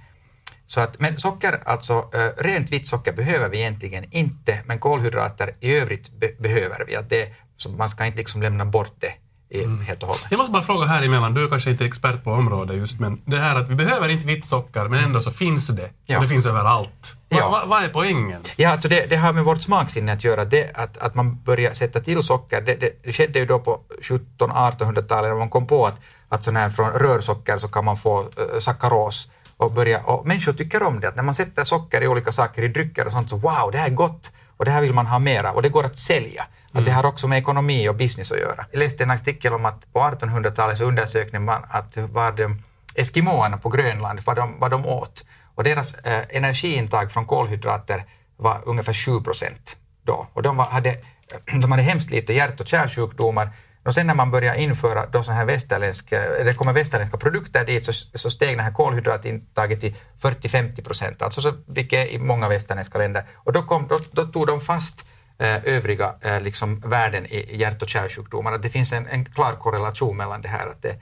Så 0.66 0.80
att, 0.80 1.00
men 1.00 1.18
socker, 1.18 1.62
alltså 1.64 2.10
eh, 2.14 2.42
rent 2.44 2.70
vitt 2.70 2.86
socker 2.86 3.12
behöver 3.12 3.48
vi 3.48 3.58
egentligen 3.58 4.04
inte, 4.10 4.62
men 4.64 4.78
kolhydrater 4.78 5.56
i 5.60 5.76
övrigt 5.76 6.12
be, 6.20 6.30
behöver 6.38 6.84
vi. 6.86 6.96
Att 6.96 7.10
det, 7.10 7.34
så 7.56 7.68
man 7.68 7.88
ska 7.88 8.06
inte 8.06 8.18
liksom 8.18 8.42
lämna 8.42 8.64
bort 8.64 8.94
det 8.98 9.12
i, 9.48 9.66
helt 9.86 10.02
och 10.02 10.08
hållet. 10.08 10.26
Jag 10.30 10.38
måste 10.38 10.52
bara 10.52 10.62
fråga 10.62 10.86
här 10.86 11.02
emellan, 11.02 11.34
du 11.34 11.44
är 11.44 11.48
kanske 11.48 11.70
inte 11.70 11.84
expert 11.84 12.24
på 12.24 12.32
området 12.32 12.76
just, 12.76 13.00
men 13.00 13.20
det 13.24 13.38
här 13.38 13.56
att 13.56 13.68
vi 13.68 13.74
behöver 13.74 14.08
inte 14.08 14.26
vitt 14.26 14.44
socker, 14.44 14.84
men 14.84 15.04
ändå 15.04 15.20
så 15.20 15.30
finns 15.30 15.68
det. 15.68 15.90
Ja. 16.06 16.20
Det 16.20 16.28
finns 16.28 16.46
överallt. 16.46 17.16
Va, 17.28 17.36
Ja. 17.38 17.48
va, 17.50 17.62
vad 17.66 17.84
är 17.84 17.88
poängen? 17.88 18.42
Ja, 18.56 18.70
alltså 18.70 18.88
det, 18.88 19.10
det 19.10 19.16
har 19.16 19.32
med 19.32 19.44
vårt 19.44 19.62
smaksinne 19.62 20.12
att 20.12 20.24
göra. 20.24 20.44
Det, 20.44 20.76
att, 20.76 20.96
att 20.96 21.14
man 21.14 21.42
börjar 21.42 21.72
sätta 21.72 22.00
till 22.00 22.22
socker, 22.22 22.60
det, 22.60 22.74
det, 22.74 22.90
det 23.02 23.12
skedde 23.12 23.38
ju 23.38 23.46
då 23.46 23.58
på 23.58 23.80
1700-1800-talet 24.02 25.30
när 25.30 25.38
man 25.38 25.48
kom 25.48 25.66
på 25.66 25.86
att, 25.86 26.00
att 26.28 26.44
sån 26.44 26.56
här 26.56 26.70
från 26.70 26.90
rörsocker 26.90 27.58
så 27.58 27.68
kan 27.68 27.84
man 27.84 27.96
få 27.96 28.22
uh, 28.22 28.58
sackaros. 28.58 29.28
Och, 29.58 29.72
börja, 29.72 30.00
och 30.00 30.26
människor 30.26 30.52
tycker 30.52 30.82
om 30.82 31.00
det, 31.00 31.08
att 31.08 31.16
när 31.16 31.22
man 31.22 31.34
sätter 31.34 31.64
socker 31.64 32.02
i 32.02 32.08
olika 32.08 32.32
saker, 32.32 32.62
i 32.62 32.68
drycker 32.68 33.06
och 33.06 33.12
sånt, 33.12 33.30
så 33.30 33.36
wow, 33.36 33.70
det 33.72 33.78
här 33.78 33.86
är 33.86 33.94
gott 33.94 34.32
och 34.56 34.64
det 34.64 34.70
här 34.70 34.80
vill 34.82 34.92
man 34.92 35.06
ha 35.06 35.18
mera 35.18 35.52
och 35.52 35.62
det 35.62 35.68
går 35.68 35.84
att 35.84 35.98
sälja. 35.98 36.44
Att 36.76 36.84
det 36.84 36.90
har 36.90 37.06
också 37.06 37.28
med 37.28 37.38
ekonomi 37.38 37.88
och 37.88 37.96
business 37.96 38.32
att 38.32 38.38
göra. 38.38 38.66
Jag 38.72 38.78
läste 38.78 39.04
en 39.04 39.10
artikel 39.10 39.52
om 39.52 39.64
att 39.64 39.92
på 39.92 40.00
1800-talet 40.00 40.78
så 40.78 40.84
undersökte 40.84 41.38
man 41.38 41.64
att 41.68 41.96
vad 41.96 42.36
de 42.36 42.62
eskimoerna 42.94 43.56
på 43.56 43.68
Grönland, 43.68 44.20
vad 44.26 44.36
de, 44.36 44.60
vad 44.60 44.70
de 44.70 44.86
åt. 44.86 45.24
Och 45.54 45.64
deras 45.64 45.94
eh, 45.94 46.22
energiintag 46.30 47.12
från 47.12 47.26
kolhydrater 47.26 48.04
var 48.36 48.60
ungefär 48.64 48.92
7 48.92 49.20
procent 49.20 49.76
då. 50.02 50.26
Och 50.32 50.42
de, 50.42 50.56
var, 50.56 50.64
hade, 50.64 50.96
de 51.60 51.72
hade 51.72 51.82
hemskt 51.82 52.10
lite 52.10 52.32
hjärt 52.32 52.60
och 52.60 52.66
kärlsjukdomar. 52.66 53.50
Och 53.84 53.94
sen 53.94 54.06
när 54.06 54.14
man 54.14 54.30
började 54.30 54.62
införa 54.62 55.06
då 55.06 55.22
här 55.22 55.44
västerländska, 55.44 56.20
det 56.44 56.54
kommer 56.54 56.72
västerländska 56.72 57.18
produkter 57.18 57.64
dit 57.64 57.84
så, 57.84 57.92
så 57.92 58.30
steg 58.30 58.56
det 58.56 58.62
här 58.62 58.72
kolhydratintaget 58.72 59.80
till 59.80 59.94
40-50 60.20 60.84
procent, 60.84 61.22
alltså 61.22 61.40
så, 61.40 61.54
vilket 61.66 62.08
är 62.08 62.12
i 62.12 62.18
många 62.18 62.48
västerländska 62.48 62.98
länder. 62.98 63.24
Och 63.34 63.52
då, 63.52 63.62
kom, 63.62 63.86
då, 63.88 64.00
då 64.12 64.24
tog 64.24 64.46
de 64.46 64.60
fast 64.60 65.00
eh, 65.00 65.06
övriga 65.44 66.14
eh, 66.20 66.40
liksom 66.40 66.80
värden 66.80 67.26
i 67.26 67.56
hjärt 67.56 67.82
och 67.82 67.88
kärlsjukdomar. 67.88 68.52
Att 68.52 68.62
det 68.62 68.70
finns 68.70 68.92
en, 68.92 69.06
en 69.06 69.24
klar 69.24 69.52
korrelation 69.52 70.16
mellan 70.16 70.42
det 70.42 70.48
här. 70.48 70.66
Att, 70.66 70.82
det, 70.82 71.00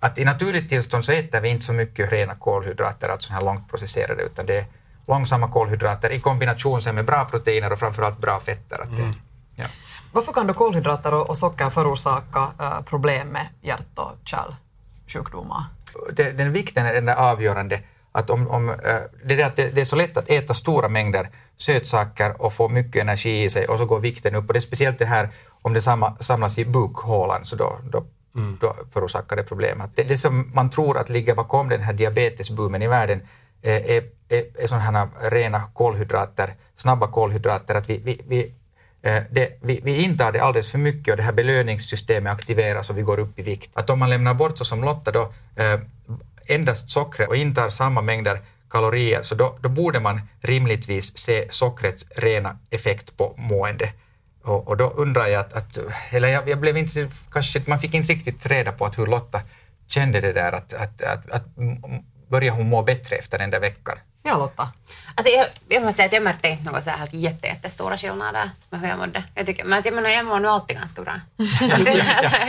att 0.00 0.18
i 0.18 0.24
naturligt 0.24 0.68
tillstånd 0.68 1.04
så 1.04 1.12
äter 1.12 1.40
vi 1.40 1.48
inte 1.48 1.64
så 1.64 1.72
mycket 1.72 2.12
rena 2.12 2.34
kolhydrater, 2.34 3.08
alltså 3.08 3.32
här 3.32 3.42
långt 3.42 3.68
processerade, 3.70 4.22
utan 4.22 4.46
det 4.46 4.58
är 4.58 4.66
långsamma 5.06 5.48
kolhydrater 5.48 6.10
i 6.10 6.20
kombination 6.20 6.80
med 6.92 7.04
bra 7.04 7.24
proteiner 7.24 7.72
och 7.72 7.78
framförallt 7.78 8.18
bra 8.18 8.40
fetter. 8.40 8.82
Att 8.82 8.96
det, 8.96 9.02
mm. 9.02 9.14
ja. 9.54 9.64
Varför 10.12 10.32
kan 10.32 10.46
då 10.46 10.54
kolhydrater 10.54 11.14
och 11.14 11.38
socker 11.38 11.70
förorsaka 11.70 12.48
äh, 12.60 12.82
problem 12.82 13.28
med 13.28 13.46
hjärt 13.62 13.98
och 13.98 14.12
kärlsjukdomar? 14.24 15.64
Den 16.12 16.52
vikten 16.52 16.86
är 16.86 16.94
den 16.94 17.08
avgörande. 17.08 17.80
Att 18.12 18.30
om, 18.30 18.48
om, 18.48 18.68
äh, 18.68 18.76
det, 19.24 19.40
är 19.40 19.46
att 19.46 19.56
det, 19.56 19.70
det, 19.74 19.80
är 19.80 19.84
så 19.84 19.96
lätt 19.96 20.16
att 20.16 20.30
äta 20.30 20.54
stora 20.54 20.88
mängder 20.88 21.30
sötsaker 21.58 22.42
och 22.42 22.52
få 22.52 22.68
mycket 22.68 23.02
energi 23.02 23.44
i 23.44 23.50
sig 23.50 23.66
och 23.66 23.78
så 23.78 23.84
går 23.84 23.98
vikten 23.98 24.34
upp. 24.34 24.46
Och 24.46 24.52
det 24.52 24.58
är 24.58 24.60
speciellt 24.60 24.98
det 24.98 25.06
här 25.06 25.28
om 25.62 25.72
det 25.72 25.82
samlas 26.20 26.58
i 26.58 26.64
bukhålan 26.64 27.44
så 27.44 27.56
då, 27.56 27.78
då, 27.90 28.04
mm. 28.34 28.58
då 28.60 28.76
förorsakar 28.92 29.36
det 29.36 29.42
problem. 29.42 29.80
Att 29.80 29.96
det, 29.96 30.02
det 30.02 30.18
som 30.18 30.50
man 30.54 30.70
tror 30.70 30.98
att 30.98 31.08
ligger 31.08 31.34
bakom 31.34 31.68
den 31.68 31.82
här 31.82 31.92
diabetesboomen 31.92 32.82
i 32.82 32.88
världen 32.88 33.20
är, 33.62 33.90
är, 33.90 34.02
är, 34.28 34.44
är 34.62 34.66
sådana 34.66 34.84
här 34.84 35.30
rena 35.30 35.62
kolhydrater, 35.74 36.54
snabba 36.76 37.06
kolhydrater, 37.06 37.74
att 37.74 37.90
vi, 37.90 38.00
vi, 38.04 38.20
vi 38.28 38.54
Eh, 39.02 39.22
det, 39.30 39.58
vi, 39.60 39.80
vi 39.84 40.04
intar 40.04 40.32
det 40.32 40.40
alldeles 40.40 40.70
för 40.70 40.78
mycket 40.78 41.12
och 41.12 41.16
det 41.16 41.22
här 41.22 41.32
belöningssystemet 41.32 42.32
aktiveras 42.32 42.90
och 42.90 42.98
vi 42.98 43.02
går 43.02 43.18
upp 43.18 43.38
i 43.38 43.42
vikt. 43.42 43.70
Att 43.74 43.90
om 43.90 43.98
man 43.98 44.10
lämnar 44.10 44.34
bort 44.34 44.58
så 44.58 44.64
som 44.64 44.84
Lotta 44.84 45.10
då 45.10 45.32
eh, 45.56 45.80
endast 46.46 46.90
sockret 46.90 47.28
och 47.28 47.36
intar 47.36 47.70
samma 47.70 48.02
mängder 48.02 48.40
kalorier 48.70 49.22
så 49.22 49.34
då, 49.34 49.58
då, 49.60 49.68
borde 49.68 50.00
man 50.00 50.20
rimligtvis 50.40 51.18
se 51.18 51.46
sockrets 51.50 52.06
rena 52.16 52.58
effekt 52.70 53.16
på 53.16 53.34
mående. 53.36 53.92
Och, 54.44 54.68
och 54.68 54.76
då 54.76 54.90
undrar 54.90 55.26
jag 55.26 55.40
att, 55.40 55.52
att 55.52 55.78
eller 56.10 56.28
jag, 56.28 56.48
jag, 56.48 56.58
blev 56.60 56.76
inte, 56.76 57.08
kanske, 57.32 57.62
man 57.66 57.80
fick 57.80 57.94
inte 57.94 58.12
riktigt 58.12 58.46
reda 58.46 58.72
på 58.72 58.86
att 58.86 58.98
hur 58.98 59.06
Lotta 59.06 59.40
kände 59.86 60.20
det 60.20 60.32
där 60.32 60.52
att, 60.52 60.74
att, 60.74 61.02
att, 61.02 61.30
att 61.30 61.44
börja 62.28 62.52
hon 62.52 62.68
må 62.68 62.82
bättre 62.82 63.16
efter 63.16 63.38
den 63.38 63.50
där 63.50 63.60
veckan. 63.60 63.98
Ja, 64.22 64.38
Lotta. 64.38 64.72
Alltså 65.14 65.32
jag, 65.32 65.46
jag 65.68 65.82
måste 65.82 65.96
säga 65.96 66.06
att 66.06 66.12
jag 66.12 66.22
märkte 66.22 66.48
inte 66.48 66.64
några 66.64 66.82
så 66.82 66.90
här 66.90 67.08
jätte, 67.12 67.46
jättestora 67.46 67.96
skillnader 67.96 68.50
med 68.70 68.80
hur 68.80 68.88
jag 68.88 68.98
mådde. 68.98 69.24
Jag, 69.34 69.46
tycker, 69.46 69.64
men 69.64 69.82
jag, 69.84 69.94
menar, 69.94 70.10
jag 70.10 70.26
mår 70.26 70.40
nu 70.40 70.48
alltid 70.48 70.76
ganska 70.76 71.02
bra. 71.02 71.20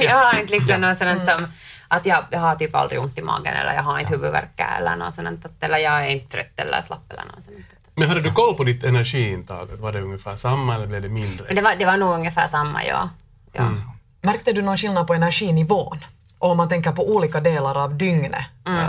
jag 0.01 0.15
har 0.15 0.39
inte 0.39 0.53
liksom 0.53 0.81
något 0.81 0.97
sådant 0.97 1.25
som 1.25 1.47
att 1.89 2.05
jag, 2.05 2.25
jag 2.31 2.39
har 2.39 2.55
typ 2.55 2.75
aldrig 2.75 3.01
ont 3.01 3.17
i 3.17 3.21
magen 3.21 3.53
eller 3.53 3.73
jag 3.73 3.83
har 3.83 3.99
inte 3.99 4.13
huvudvärk 4.13 4.59
eller 4.79 4.95
något 4.95 5.13
sånt. 5.13 5.45
Eller 5.59 5.77
jag 5.77 6.05
är 6.05 6.07
inte 6.07 6.31
trött 6.31 6.59
eller 6.59 6.81
slapp 6.81 7.11
eller 7.11 7.23
något 7.35 7.43
sånt. 7.43 7.65
Men 7.95 8.07
hade 8.07 8.21
du 8.21 8.31
koll 8.31 8.55
på 8.55 8.63
ditt 8.63 8.83
energiintag? 8.83 9.67
Var 9.79 9.91
det 9.91 10.01
ungefär 10.01 10.35
samma 10.35 10.75
eller 10.75 10.87
blev 10.87 11.01
det 11.01 11.09
mindre? 11.09 11.53
Det 11.53 11.61
var, 11.61 11.75
det 11.75 11.85
var 11.85 11.97
nog 11.97 12.13
ungefär 12.13 12.47
samma, 12.47 12.85
ja. 12.85 13.09
ja. 13.53 13.61
Mm. 13.61 13.81
Märkte 14.21 14.53
du 14.53 14.61
någon 14.61 14.77
skillnad 14.77 15.07
på 15.07 15.13
energinivån? 15.13 15.97
Och 16.39 16.51
om 16.51 16.57
man 16.57 16.69
tänker 16.69 16.91
på 16.91 17.09
olika 17.15 17.39
delar 17.39 17.83
av 17.83 17.95
dygnet, 17.95 18.45
mm. 18.65 18.79
uh, 18.79 18.85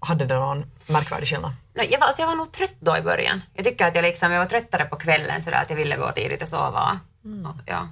hade 0.00 0.24
det 0.24 0.34
någon 0.34 0.64
märkvärdig 0.86 1.28
skillnad? 1.28 1.52
jag, 1.74 2.00
var, 2.00 2.06
alltså 2.06 2.22
jag 2.22 2.26
var 2.26 2.36
nog 2.36 2.52
trött 2.52 2.76
då 2.80 2.96
i 2.96 3.00
början. 3.00 3.42
Jag 3.54 3.64
tycker 3.64 3.88
att 3.88 3.94
jag, 3.94 4.02
liksom, 4.02 4.32
jag 4.32 4.38
var 4.38 4.46
tröttare 4.46 4.84
på 4.84 4.96
kvällen 4.96 5.42
sådär 5.42 5.62
att 5.62 5.70
jag 5.70 5.76
ville 5.76 5.96
gå 5.96 6.12
tidigt 6.12 6.42
och 6.42 6.48
sova. 6.48 7.00
Mm. 7.24 7.48
Ja. 7.66 7.88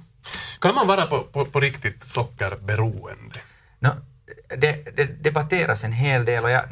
Kan 0.59 0.75
man 0.75 0.87
vara 0.87 1.05
på, 1.05 1.21
på, 1.21 1.45
på 1.45 1.59
riktigt 1.59 2.03
sockerberoende? 2.03 3.39
No, 3.79 3.89
det, 4.57 4.95
det, 4.97 5.05
debatteras 5.05 5.83
en 5.83 5.91
hel 5.91 6.25
del 6.25 6.43
och 6.43 6.51
jag 6.51 6.63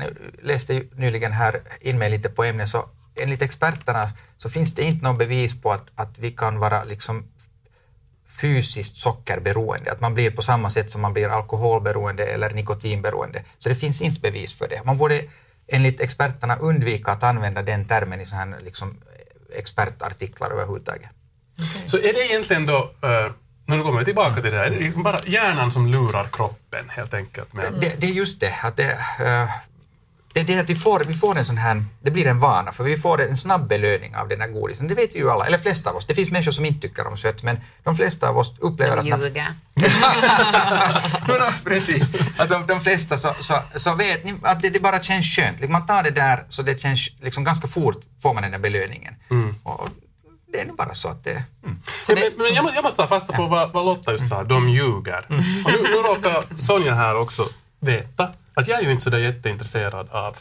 läste 0.44 0.84
nyligen 0.96 1.32
här 1.32 1.62
in 1.82 1.98
mig 1.98 2.10
lite 2.10 2.30
på 2.30 2.44
ämnet 2.44 2.70
så 2.70 2.90
enligt 3.22 3.42
experterna 3.42 4.10
så 4.38 4.50
finns 4.50 4.74
det 4.74 4.84
inte 4.84 5.06
något 5.06 5.20
bevis 5.20 5.62
på 5.62 5.72
att, 5.72 5.92
att 5.96 6.20
vi 6.20 6.32
kan 6.32 6.60
vara 6.60 6.84
liksom 6.84 7.28
fysiskt 8.42 8.98
sockerberoende, 8.98 9.92
att 9.92 10.02
man 10.02 10.14
blir 10.14 10.32
på 10.32 10.42
samma 10.42 10.70
sätt 10.70 10.92
som 10.92 11.02
man 11.02 11.14
blir 11.14 11.28
alkoholberoende 11.28 12.26
eller 12.26 12.50
nikotinberoende. 12.50 13.44
Så 13.60 13.70
det 13.70 13.76
finns 13.76 14.02
inte 14.02 14.22
bevis 14.22 14.54
för 14.54 14.68
det. 14.68 14.82
Man 14.86 14.98
borde 14.98 15.22
enligt 15.68 16.02
experterna 16.02 16.56
undvika 16.56 17.12
att 17.12 17.24
använda 17.24 17.64
den 17.64 17.86
termen 17.86 18.22
i 18.22 18.26
så 18.26 18.36
här 18.36 18.56
liksom, 18.64 18.98
expertartiklar 19.56 20.52
överhuvudtaget. 20.52 21.10
Okay. 21.58 21.88
Så 21.88 21.98
är 21.98 22.14
det 22.14 22.26
egentligen 22.26 22.66
då, 22.66 22.92
uh, 23.04 23.32
nu 23.66 23.84
kommer 23.84 24.00
vi 24.00 24.06
tillbaka 24.06 24.42
till 24.42 24.52
det 24.52 24.58
här, 24.58 24.66
är 24.66 24.70
det 24.70 24.80
liksom 24.80 25.04
bara 25.04 25.20
hjärnan 25.26 25.72
som 25.72 25.88
lurar 25.88 26.28
kroppen 26.32 26.86
helt 26.90 27.14
enkelt? 27.14 27.54
Med... 27.54 27.74
Det, 27.82 27.96
det, 27.98 28.08
är 28.08 28.12
just 28.12 28.40
det, 28.40 28.54
att 28.64 28.78
det, 28.78 28.92
uh, 29.20 29.50
det, 30.34 30.44
det 30.44 30.54
är 30.54 30.60
att 30.60 30.70
vi 30.70 30.76
får, 30.76 31.04
vi 31.08 31.14
får 31.14 31.38
en 31.38 31.46
sån 31.46 31.58
här, 31.58 31.84
det 32.02 32.12
blir 32.12 32.28
en 32.28 32.40
vana, 32.40 32.72
för 32.72 32.84
vi 32.84 32.98
får 32.98 33.22
en 33.22 33.38
snabb 33.38 33.68
belöning 33.68 34.16
av 34.16 34.28
den 34.28 34.42
här 34.42 34.48
godisen. 34.48 34.88
Det 34.88 34.96
vet 34.96 35.16
vi 35.16 35.20
ju 35.20 35.30
alla, 35.30 35.46
eller 35.46 35.58
flesta 35.58 35.90
av 35.90 35.96
oss. 35.96 36.06
Det 36.06 36.16
finns 36.16 36.32
människor 36.32 36.52
som 36.52 36.66
inte 36.66 36.88
tycker 36.88 37.08
om 37.08 37.18
sött, 37.18 37.44
men 37.44 37.58
de 37.84 37.96
flesta 37.96 38.30
av 38.30 38.38
oss 38.38 38.56
upplever 38.60 38.96
de 38.96 39.12
att... 39.12 39.20
De 39.20 39.28
ljuger. 39.28 39.54
no, 41.28 41.54
precis. 41.64 42.12
Att 42.38 42.50
de, 42.50 42.68
de 42.68 42.82
flesta 42.82 43.18
så, 43.18 43.34
så, 43.40 43.54
så 43.76 43.96
vet 43.96 44.26
ni 44.26 44.34
att 44.42 44.62
det, 44.62 44.70
det, 44.70 44.80
bara 44.80 45.02
känns 45.02 45.36
skönt. 45.36 45.60
Liksom 45.60 45.72
man 45.72 45.86
tar 45.86 46.04
det 46.04 46.12
där 46.12 46.44
så 46.50 46.62
det 46.62 46.80
känns 46.80 47.10
liksom 47.22 47.44
ganska 47.44 47.68
fort 47.68 47.98
får 48.22 48.34
man 48.34 48.44
den 48.44 48.52
där 48.52 48.60
belöningen. 48.60 49.16
Mm. 49.30 49.56
Och, 49.64 49.90
är 50.62 50.66
nog 50.66 50.76
bara 50.76 50.94
så 50.94 51.08
att 51.08 51.24
det... 51.24 51.44
Mm. 51.64 51.78
Så 52.02 52.14
det 52.14 52.22
men, 52.22 52.32
men 52.38 52.54
jag, 52.54 52.64
måste, 52.64 52.78
jag 52.78 52.84
måste 52.84 53.02
ta 53.02 53.08
fasta 53.08 53.34
på 53.34 53.46
vad, 53.46 53.72
vad 53.72 53.86
Lotta 53.86 54.12
just 54.12 54.28
sa, 54.28 54.44
de 54.44 54.70
ljuger. 54.70 55.26
Mm. 55.30 55.66
Och 55.66 55.72
nu, 55.72 55.82
nu 55.82 55.98
råkar 55.98 56.58
Sonja 56.58 56.94
här 56.94 57.16
också 57.16 57.48
veta 57.80 58.30
att 58.54 58.68
jag 58.68 58.80
är 58.80 58.84
ju 58.84 58.92
inte 58.92 59.04
så 59.04 59.10
där 59.10 59.18
jätteintresserad 59.18 60.10
av 60.12 60.38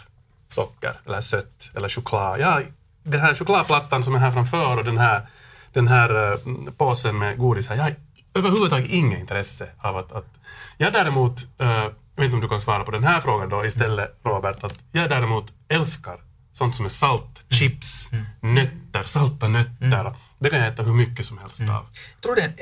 socker 0.48 1.00
eller 1.06 1.20
sött 1.20 1.72
eller 1.74 1.88
choklad. 1.88 2.40
Jag, 2.40 2.62
den 3.02 3.20
här 3.20 3.34
chokladplattan 3.34 4.02
som 4.02 4.14
är 4.14 4.18
här 4.18 4.30
framför 4.30 4.78
och 4.78 4.84
den 4.84 4.98
här, 4.98 5.26
den 5.72 5.88
här 5.88 6.32
uh, 6.32 6.38
påsen 6.76 7.18
med 7.18 7.38
godis 7.38 7.68
här, 7.68 7.76
jag 7.76 7.84
har 7.84 7.94
överhuvudtaget 8.34 8.90
inget 8.90 9.20
intresse 9.20 9.68
av 9.78 9.96
att... 9.96 10.12
att 10.12 10.40
jag 10.76 10.92
däremot, 10.92 11.40
uh, 11.62 11.68
jag 11.68 11.92
vet 12.16 12.24
inte 12.24 12.34
om 12.34 12.40
du 12.40 12.48
kan 12.48 12.60
svara 12.60 12.84
på 12.84 12.90
den 12.90 13.04
här 13.04 13.20
frågan 13.20 13.48
då 13.48 13.64
istället 13.64 14.18
Robert, 14.22 14.64
att 14.64 14.74
jag 14.92 15.10
däremot 15.10 15.52
älskar 15.68 16.18
sånt 16.54 16.76
som 16.76 16.84
är 16.84 16.88
salt, 16.88 17.46
chips, 17.50 18.12
mm. 18.12 18.54
nötter, 18.54 19.02
salta 19.02 19.48
nötter. 19.48 20.00
Mm. 20.00 20.12
Det 20.38 20.50
kan 20.50 20.58
jag 20.58 20.68
äta 20.68 20.82
hur 20.82 20.94
mycket 20.94 21.26
som 21.26 21.38
helst 21.38 21.60
mm. 21.60 21.74
av. 21.74 21.86
Jag 22.14 22.22
tror 22.22 22.36
det, 22.36 22.52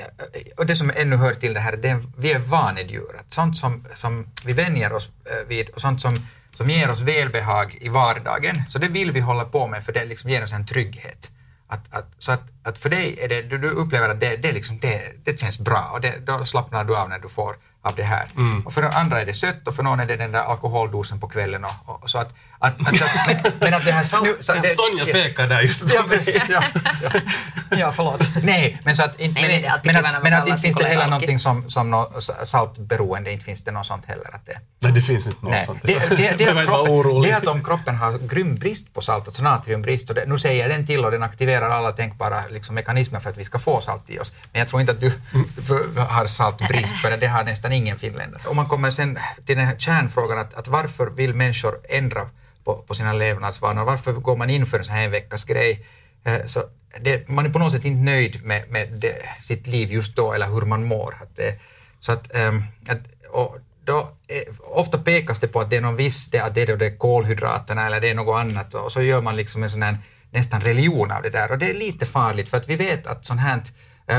och 0.56 0.66
det 0.66 0.76
som 0.76 0.92
ännu 0.96 1.16
hör 1.16 1.34
till 1.34 1.54
det 1.54 1.60
här, 1.60 1.76
det 1.76 1.88
är, 1.88 2.02
vi 2.16 2.32
är 2.32 2.38
vanedjur. 2.38 3.20
Sånt 3.28 3.56
som, 3.56 3.84
som 3.94 4.26
vi 4.44 4.52
vänjer 4.52 4.92
oss 4.92 5.10
eh, 5.24 5.48
vid 5.48 5.68
och 5.68 5.80
sånt 5.80 6.00
som, 6.00 6.26
som 6.56 6.70
ger 6.70 6.90
oss 6.90 7.00
välbehag 7.00 7.78
i 7.80 7.88
vardagen, 7.88 8.62
så 8.68 8.78
det 8.78 8.88
vill 8.88 9.12
vi 9.12 9.20
hålla 9.20 9.44
på 9.44 9.66
med 9.66 9.84
för 9.84 9.92
det 9.92 10.04
liksom 10.04 10.30
ger 10.30 10.42
oss 10.42 10.52
en 10.52 10.66
trygghet. 10.66 11.30
Att, 11.66 11.94
att, 11.94 12.14
så 12.18 12.32
att, 12.32 12.42
att 12.62 12.78
för 12.78 12.90
dig 12.90 13.18
är 13.20 13.28
det, 13.28 13.42
du, 13.42 13.70
upplever 13.70 14.08
att 14.08 14.20
det, 14.20 14.36
det, 14.36 14.52
liksom, 14.52 14.78
det, 14.78 15.24
det 15.24 15.40
känns 15.40 15.58
bra 15.58 15.90
och 15.92 16.00
det, 16.00 16.26
då 16.26 16.44
slappnar 16.44 16.84
du 16.84 16.96
av 16.96 17.08
när 17.08 17.18
du 17.18 17.28
får 17.28 17.56
av 17.82 17.94
det 17.94 18.02
här. 18.02 18.28
Mm. 18.36 18.66
Och 18.66 18.72
för 18.72 18.82
andra 18.82 19.20
är 19.20 19.26
det 19.26 19.34
sött 19.34 19.68
och 19.68 19.74
för 19.74 19.82
någon 19.82 20.00
är 20.00 20.06
det 20.06 20.16
den 20.16 20.32
där 20.32 20.42
alkoholdosen 20.42 21.20
på 21.20 21.28
kvällen. 21.28 21.64
Och, 21.64 22.02
och 22.02 22.10
så 22.10 22.18
att, 22.18 22.34
att, 22.62 22.80
att, 22.80 22.92
men, 23.26 23.52
men, 23.60 23.74
att 23.74 23.84
det 23.84 23.92
här 23.92 24.04
salt... 24.04 24.44
Så, 24.44 24.52
det, 24.52 24.68
Sonja 24.68 25.04
pekar 25.04 25.48
där 25.48 25.60
just 25.60 25.96
på 25.96 26.06
mig. 26.06 26.42
Ja, 26.48 26.62
ja, 27.02 27.20
ja, 27.70 27.92
förlåt. 27.96 28.20
Nej, 28.42 28.80
men 28.84 28.96
så 28.96 29.02
att, 29.02 29.20
in, 29.20 29.32
men, 29.32 29.42
men, 29.42 29.62
men, 29.84 30.14
att, 30.14 30.22
men 30.22 30.32
att 30.32 30.48
inte 30.48 30.60
finns 30.60 30.76
det 30.76 30.84
heller 30.84 31.06
någonting 31.06 31.38
som, 31.38 31.70
som 31.70 31.90
no, 31.90 32.20
saltberoende, 32.44 33.32
inte 33.32 33.44
finns 33.44 33.64
det 33.64 33.70
något 33.70 33.86
sånt 33.86 34.06
heller. 34.06 34.34
Att 34.34 34.46
det, 34.46 34.58
Nej, 34.80 34.92
det 34.92 35.00
finns 35.00 35.26
inte 35.26 35.38
något 35.40 35.50
nej. 35.50 35.66
sånt. 35.66 35.82
Det, 35.82 36.08
det, 36.08 36.16
det, 36.16 36.34
det, 36.38 36.50
att 36.50 36.66
kroppen, 36.66 37.22
det 37.22 37.30
är 37.30 37.36
att 37.36 37.46
om 37.46 37.64
kroppen 37.64 37.96
har 37.96 38.18
grym 38.18 38.54
brist 38.54 38.94
på 38.94 39.00
salt, 39.00 39.26
alltså 39.26 39.42
natriumbrist, 39.42 40.08
och 40.08 40.14
det, 40.14 40.24
nu 40.26 40.38
säger 40.38 40.68
den 40.68 40.86
till 40.86 41.04
och 41.04 41.10
den 41.10 41.22
aktiverar 41.22 41.70
alla 41.70 41.92
tänkbara 41.92 42.42
liksom, 42.50 42.74
mekanismer 42.74 43.20
för 43.20 43.30
att 43.30 43.38
vi 43.38 43.44
ska 43.44 43.58
få 43.58 43.80
salt 43.80 44.10
i 44.10 44.18
oss. 44.18 44.32
Men 44.52 44.58
jag 44.58 44.68
tror 44.68 44.80
inte 44.80 44.92
att 44.92 45.00
du 45.00 45.12
har 45.96 46.26
saltbrist, 46.26 46.96
för 46.96 47.16
det 47.16 47.26
har 47.26 47.44
nästan 47.44 47.72
ingen 47.72 47.98
finländare. 47.98 48.42
Om 48.46 48.56
man 48.56 48.68
kommer 48.68 48.90
sen 48.90 49.18
till 49.46 49.56
den 49.56 49.66
här 49.66 49.76
kärnfrågan 49.76 50.38
att, 50.38 50.54
att 50.54 50.68
varför 50.68 51.06
vill 51.06 51.34
människor 51.34 51.78
ändra 51.88 52.20
på, 52.64 52.74
på 52.74 52.94
sina 52.94 53.12
levnadsvanor. 53.12 53.84
Varför 53.84 54.12
går 54.12 54.36
man 54.36 54.50
in 54.50 54.66
för 54.66 54.78
en 54.78 54.84
sån 54.84 54.94
här 54.94 55.04
en 55.04 55.10
veckas 55.10 55.44
grej? 55.44 55.86
Eh, 56.24 56.44
så 56.44 56.62
det, 57.00 57.28
man 57.28 57.46
är 57.46 57.50
på 57.50 57.58
något 57.58 57.72
sätt 57.72 57.84
inte 57.84 58.04
nöjd 58.04 58.44
med, 58.44 58.70
med 58.70 58.88
det, 58.92 59.16
sitt 59.42 59.66
liv 59.66 59.92
just 59.92 60.16
då 60.16 60.32
eller 60.32 60.46
hur 60.46 60.62
man 60.62 60.84
mår. 60.84 61.16
Att 61.22 61.36
det, 61.36 61.60
så 62.00 62.12
att, 62.12 62.34
ehm, 62.34 62.62
att 62.88 62.98
och 63.32 63.56
då, 63.84 63.98
eh, 64.28 64.54
ofta 64.60 64.98
pekas 64.98 65.38
det 65.38 65.48
på 65.48 65.60
att 65.60 65.70
det 65.70 65.76
är 65.76 65.80
någon 65.80 65.96
viss, 65.96 66.30
det, 66.30 66.40
att 66.40 66.54
det 66.54 66.62
är, 66.62 66.76
det 66.76 66.86
är 66.86 66.96
kolhydraterna 66.96 67.86
eller 67.86 68.00
det 68.00 68.10
är 68.10 68.14
något 68.14 68.40
annat 68.40 68.74
och 68.74 68.92
så 68.92 69.02
gör 69.02 69.22
man 69.22 69.36
liksom 69.36 69.62
en 69.62 69.70
sån 69.70 69.82
här 69.82 69.98
nästan 70.30 70.60
religion 70.60 71.10
av 71.10 71.22
det 71.22 71.30
där 71.30 71.50
och 71.50 71.58
det 71.58 71.70
är 71.70 71.74
lite 71.74 72.06
farligt 72.06 72.48
för 72.48 72.56
att 72.56 72.68
vi 72.68 72.76
vet 72.76 73.06
att 73.06 73.26
sånt 73.26 73.40
här 73.40 73.62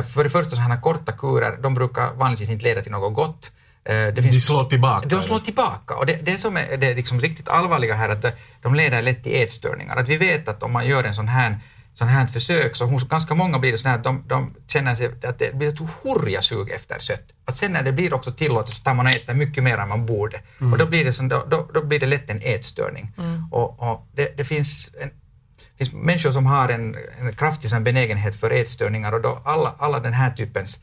För 0.04 0.24
det 0.24 0.30
första, 0.30 0.50
sådana 0.50 0.74
här 0.74 0.82
korta 0.82 1.12
kurer, 1.12 1.58
de 1.62 1.74
brukar 1.74 2.14
vanligtvis 2.14 2.50
inte 2.50 2.64
leda 2.64 2.82
till 2.82 2.92
något 2.92 3.14
gott. 3.14 3.52
Eh, 3.86 3.94
Det 3.96 4.12
De 4.12 4.40
slår 4.40 4.64
tillbaka, 4.64 5.08
De 5.08 5.22
slår 5.22 5.40
tillbaka. 5.40 5.96
Och 5.96 6.06
det, 6.06 6.14
det 6.26 6.38
som 6.38 6.58
är 6.58 6.78
det 6.78 6.88
är 6.92 6.96
liksom 6.96 7.22
riktigt 7.22 7.48
allvarliga 7.50 7.94
här, 7.96 8.10
att 8.10 8.22
det- 8.22 8.34
de 8.62 8.76
leder 8.76 9.02
lätt 9.02 9.24
till 9.24 9.36
ätstörningar. 9.44 9.96
Att 9.96 10.10
vi 10.10 10.18
vet 10.18 10.48
att 10.48 10.64
om 10.64 10.74
man 10.74 10.86
gör 10.88 11.04
en 11.04 11.14
sån 11.14 11.28
här 11.28 11.60
sån 11.96 12.08
här 12.08 12.28
försök 12.28 12.76
så 12.76 12.86
hos 12.86 13.08
ganska 13.08 13.36
många 13.36 13.60
blir 13.60 13.72
det 13.72 13.78
så 13.78 13.88
här 13.90 13.96
att 13.98 14.04
de, 14.04 14.24
de 14.28 14.54
känner 14.68 14.96
sig 14.96 15.06
att 15.24 15.40
det 15.40 15.56
blir 15.56 15.68
ett 15.68 15.80
hurja 16.04 16.42
sug 16.42 16.70
efter 16.72 17.00
sött. 17.00 17.24
Att 17.46 17.58
sen 17.58 17.72
när 17.72 17.84
det 17.84 17.92
blir 17.92 18.14
också 18.14 18.32
tillåtet 18.32 18.74
så 18.76 18.84
tar 18.84 18.94
man 18.94 19.06
och 19.08 19.12
äter 19.12 19.34
mycket 19.34 19.64
mer 19.64 19.78
än 19.78 19.90
man 19.90 20.06
borde. 20.06 20.42
Och 20.72 20.78
då 20.78 20.86
blir 20.86 21.06
det, 21.06 21.14
som, 21.14 21.30
då, 21.30 21.46
då, 21.50 21.70
då 21.74 21.86
blir 21.86 22.00
det 22.00 22.06
lätt 22.06 22.30
en 22.30 22.40
ätstörning. 22.42 23.12
Och, 23.52 23.92
och 23.92 24.08
det, 24.16 24.38
det 24.38 24.46
finns 24.46 24.92
en, 25.02 25.10
det 25.10 25.78
finns 25.86 25.94
människor 25.94 26.32
som 26.32 26.46
har 26.46 26.70
en, 26.70 26.96
en 27.20 27.36
kraftig 27.36 27.70
sån 27.70 27.84
benägenhet 27.84 28.36
för 28.36 28.50
ätstörningar 28.52 29.12
och 29.12 29.22
då 29.22 29.42
alla, 29.46 29.76
alla 29.80 30.00
den 30.00 30.14
här 30.14 30.32
typens 30.32 30.80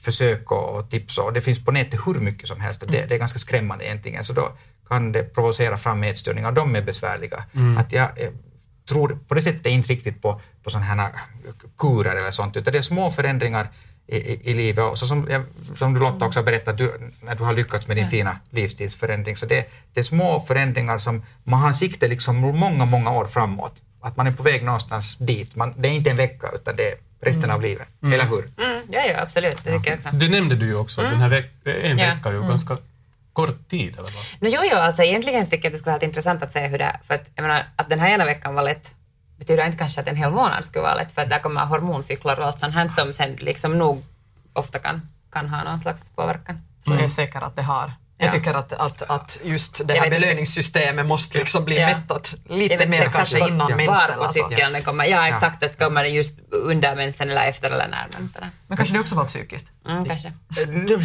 försök 0.00 0.52
och, 0.52 0.90
tips 0.90 1.18
och 1.18 1.32
det 1.32 1.40
finns 1.40 1.64
på 1.64 1.72
nätet 1.72 2.00
hur 2.06 2.14
mycket 2.14 2.48
som 2.48 2.60
helst. 2.60 2.84
Det, 2.88 3.06
det 3.08 3.14
är 3.14 3.18
ganska 3.18 3.38
skrämmande 3.38 3.84
egentligen 3.84 4.24
så 4.24 4.32
då 4.32 4.52
kan 4.88 5.12
det 5.12 5.34
provocera 5.34 5.76
fram 5.76 6.02
ätstörningar 6.02 6.52
de 6.52 6.76
är 6.76 6.82
besvärliga. 6.82 7.44
Att 7.78 7.92
jag, 7.92 8.22
eh, 8.22 8.30
tror 8.90 9.18
på 9.28 9.34
det 9.34 9.42
sättet 9.42 9.66
inte 9.66 9.88
riktigt 9.88 10.22
på, 10.22 10.40
på 10.62 10.70
sådana 10.70 10.86
här 10.86 11.10
kurer 11.78 12.16
eller 12.16 12.30
sånt 12.30 12.56
utan 12.56 12.72
det 12.72 12.78
är 12.78 12.82
små 12.82 13.10
förändringar 13.10 13.68
i, 14.06 14.16
i, 14.16 14.50
i 14.50 14.54
livet 14.54 14.84
och 14.84 14.98
så 14.98 15.06
som, 15.06 15.26
jag, 15.30 15.42
som 15.74 15.94
du 15.94 16.00
Lotta 16.00 16.26
också 16.26 16.42
berättade 16.42 16.84
du, 16.84 17.12
när 17.22 17.34
du 17.34 17.44
har 17.44 17.52
lyckats 17.52 17.88
med 17.88 17.96
din 17.96 18.08
fina 18.08 18.38
livsstilsförändring 18.50 19.36
så 19.36 19.46
det, 19.46 19.66
det 19.92 20.00
är 20.00 20.04
små 20.04 20.40
förändringar 20.40 20.98
som 20.98 21.22
man 21.44 21.60
har 21.60 21.72
sikte 21.72 22.08
liksom 22.08 22.36
många, 22.36 22.84
många 22.84 23.10
år 23.10 23.24
framåt. 23.24 23.82
Att 24.02 24.16
man 24.16 24.26
är 24.26 24.32
på 24.32 24.42
väg 24.42 24.64
någonstans 24.64 25.16
dit. 25.16 25.56
Man, 25.56 25.74
det 25.76 25.88
är 25.88 25.92
inte 25.92 26.10
en 26.10 26.16
vecka 26.16 26.50
utan 26.54 26.76
det 26.76 26.88
är 26.88 26.94
resten 27.22 27.50
av 27.50 27.62
livet. 27.62 27.88
Eller 28.02 28.24
hur? 28.26 28.50
Mm, 28.58 28.82
ja, 28.88 29.00
ja, 29.06 29.20
absolut. 29.22 29.64
Det 29.64 29.78
tycker 29.78 29.90
jag 29.90 29.98
också. 29.98 30.08
Det 30.12 30.28
nämnde 30.28 30.54
du 30.56 30.66
ju 30.66 30.74
också, 30.76 31.02
den 31.02 31.20
här 31.20 31.28
veck 31.28 31.52
en 31.64 31.98
Ja. 31.98 32.06
vecka 32.14 32.28
är 32.28 32.32
ju 32.32 32.42
ganska 32.42 32.76
kort 33.32 33.68
tid. 33.68 33.92
Eller 33.98 34.02
vad? 34.02 34.50
No, 34.50 34.56
jo, 34.56 34.60
jo, 34.72 34.76
alltså 34.76 35.02
egentligen 35.02 35.44
tycker 35.44 35.56
jag 35.56 35.66
att 35.66 35.72
det 35.72 35.78
skulle 35.78 35.92
vara 35.96 36.04
intressant 36.04 36.42
att 36.42 36.52
se 36.52 36.66
hur 36.66 36.78
det 36.78 36.84
är. 36.84 36.98
För 37.02 37.14
att, 37.14 37.30
jag 37.34 37.42
menar, 37.42 37.64
att 37.76 37.88
den 37.88 38.00
här 38.00 38.08
ena 38.10 38.24
veckan 38.24 38.54
var 38.54 38.62
lätt 38.62 38.94
betyder 39.38 39.66
inte 39.66 39.78
kanske 39.78 40.00
att 40.00 40.06
en 40.08 40.16
hel 40.16 40.30
månad 40.30 40.64
skulle 40.64 40.82
vara 40.82 40.94
lätt, 40.94 41.12
för 41.12 41.22
att 41.22 41.30
där 41.30 41.38
kommer 41.38 41.64
hormoncyklar 41.64 42.36
och 42.40 42.46
allt 42.46 42.58
sånt 42.58 42.74
här 42.74 42.88
som 42.88 43.12
sen 43.14 43.32
liksom 43.36 43.78
nog 43.78 44.04
ofta 44.52 44.78
kan, 44.78 45.08
kan 45.32 45.48
ha 45.48 45.64
någon 45.64 45.78
slags 45.78 46.10
påverkan. 46.10 46.60
Jag 46.84 47.00
är 47.00 47.08
säker 47.08 47.40
att 47.40 47.56
det 47.56 47.62
har. 47.62 47.92
Jag 48.22 48.28
Ja. 48.28 48.32
tycker 48.32 48.54
att, 48.54 48.72
att, 48.72 49.02
att 49.10 49.38
just 49.44 49.80
det 49.88 49.94
Jag 49.94 50.02
här 50.02 50.10
belöningssystemet 50.10 51.06
måste 51.06 51.38
liksom 51.38 51.64
bli 51.64 51.78
Ja. 51.80 51.86
mättat 51.86 52.34
Jag 52.48 52.58
lite 52.58 52.76
vet 52.76 52.88
mer 52.88 53.02
kanske 53.12 53.36
exakt 53.36 53.50
innan 53.50 53.70
Ja. 53.70 53.76
mensen. 53.76 53.94
Var 54.08 54.16
på 54.16 54.22
Alltså. 54.24 54.48
cykeln 54.50 54.72
den 54.72 54.82
kommer. 54.82 55.04
Ja, 55.04 55.28
exakt. 55.28 55.62
Att 55.62 55.78
kommer 55.78 56.02
den 56.04 56.14
just 56.14 56.32
under 56.50 56.96
mensen 56.96 57.30
eller 57.30 57.44
efter 57.46 57.70
eller 57.70 57.88
när. 57.88 58.06
Men, 58.66 58.76
kanske 58.76 58.94
det 58.94 59.00
också 59.00 59.14
var 59.14 59.24
psykiskt. 59.24 59.66
mm, 59.88 60.04
kanske. 60.04 60.28
Eh, 60.28 60.68
nu- 60.68 60.96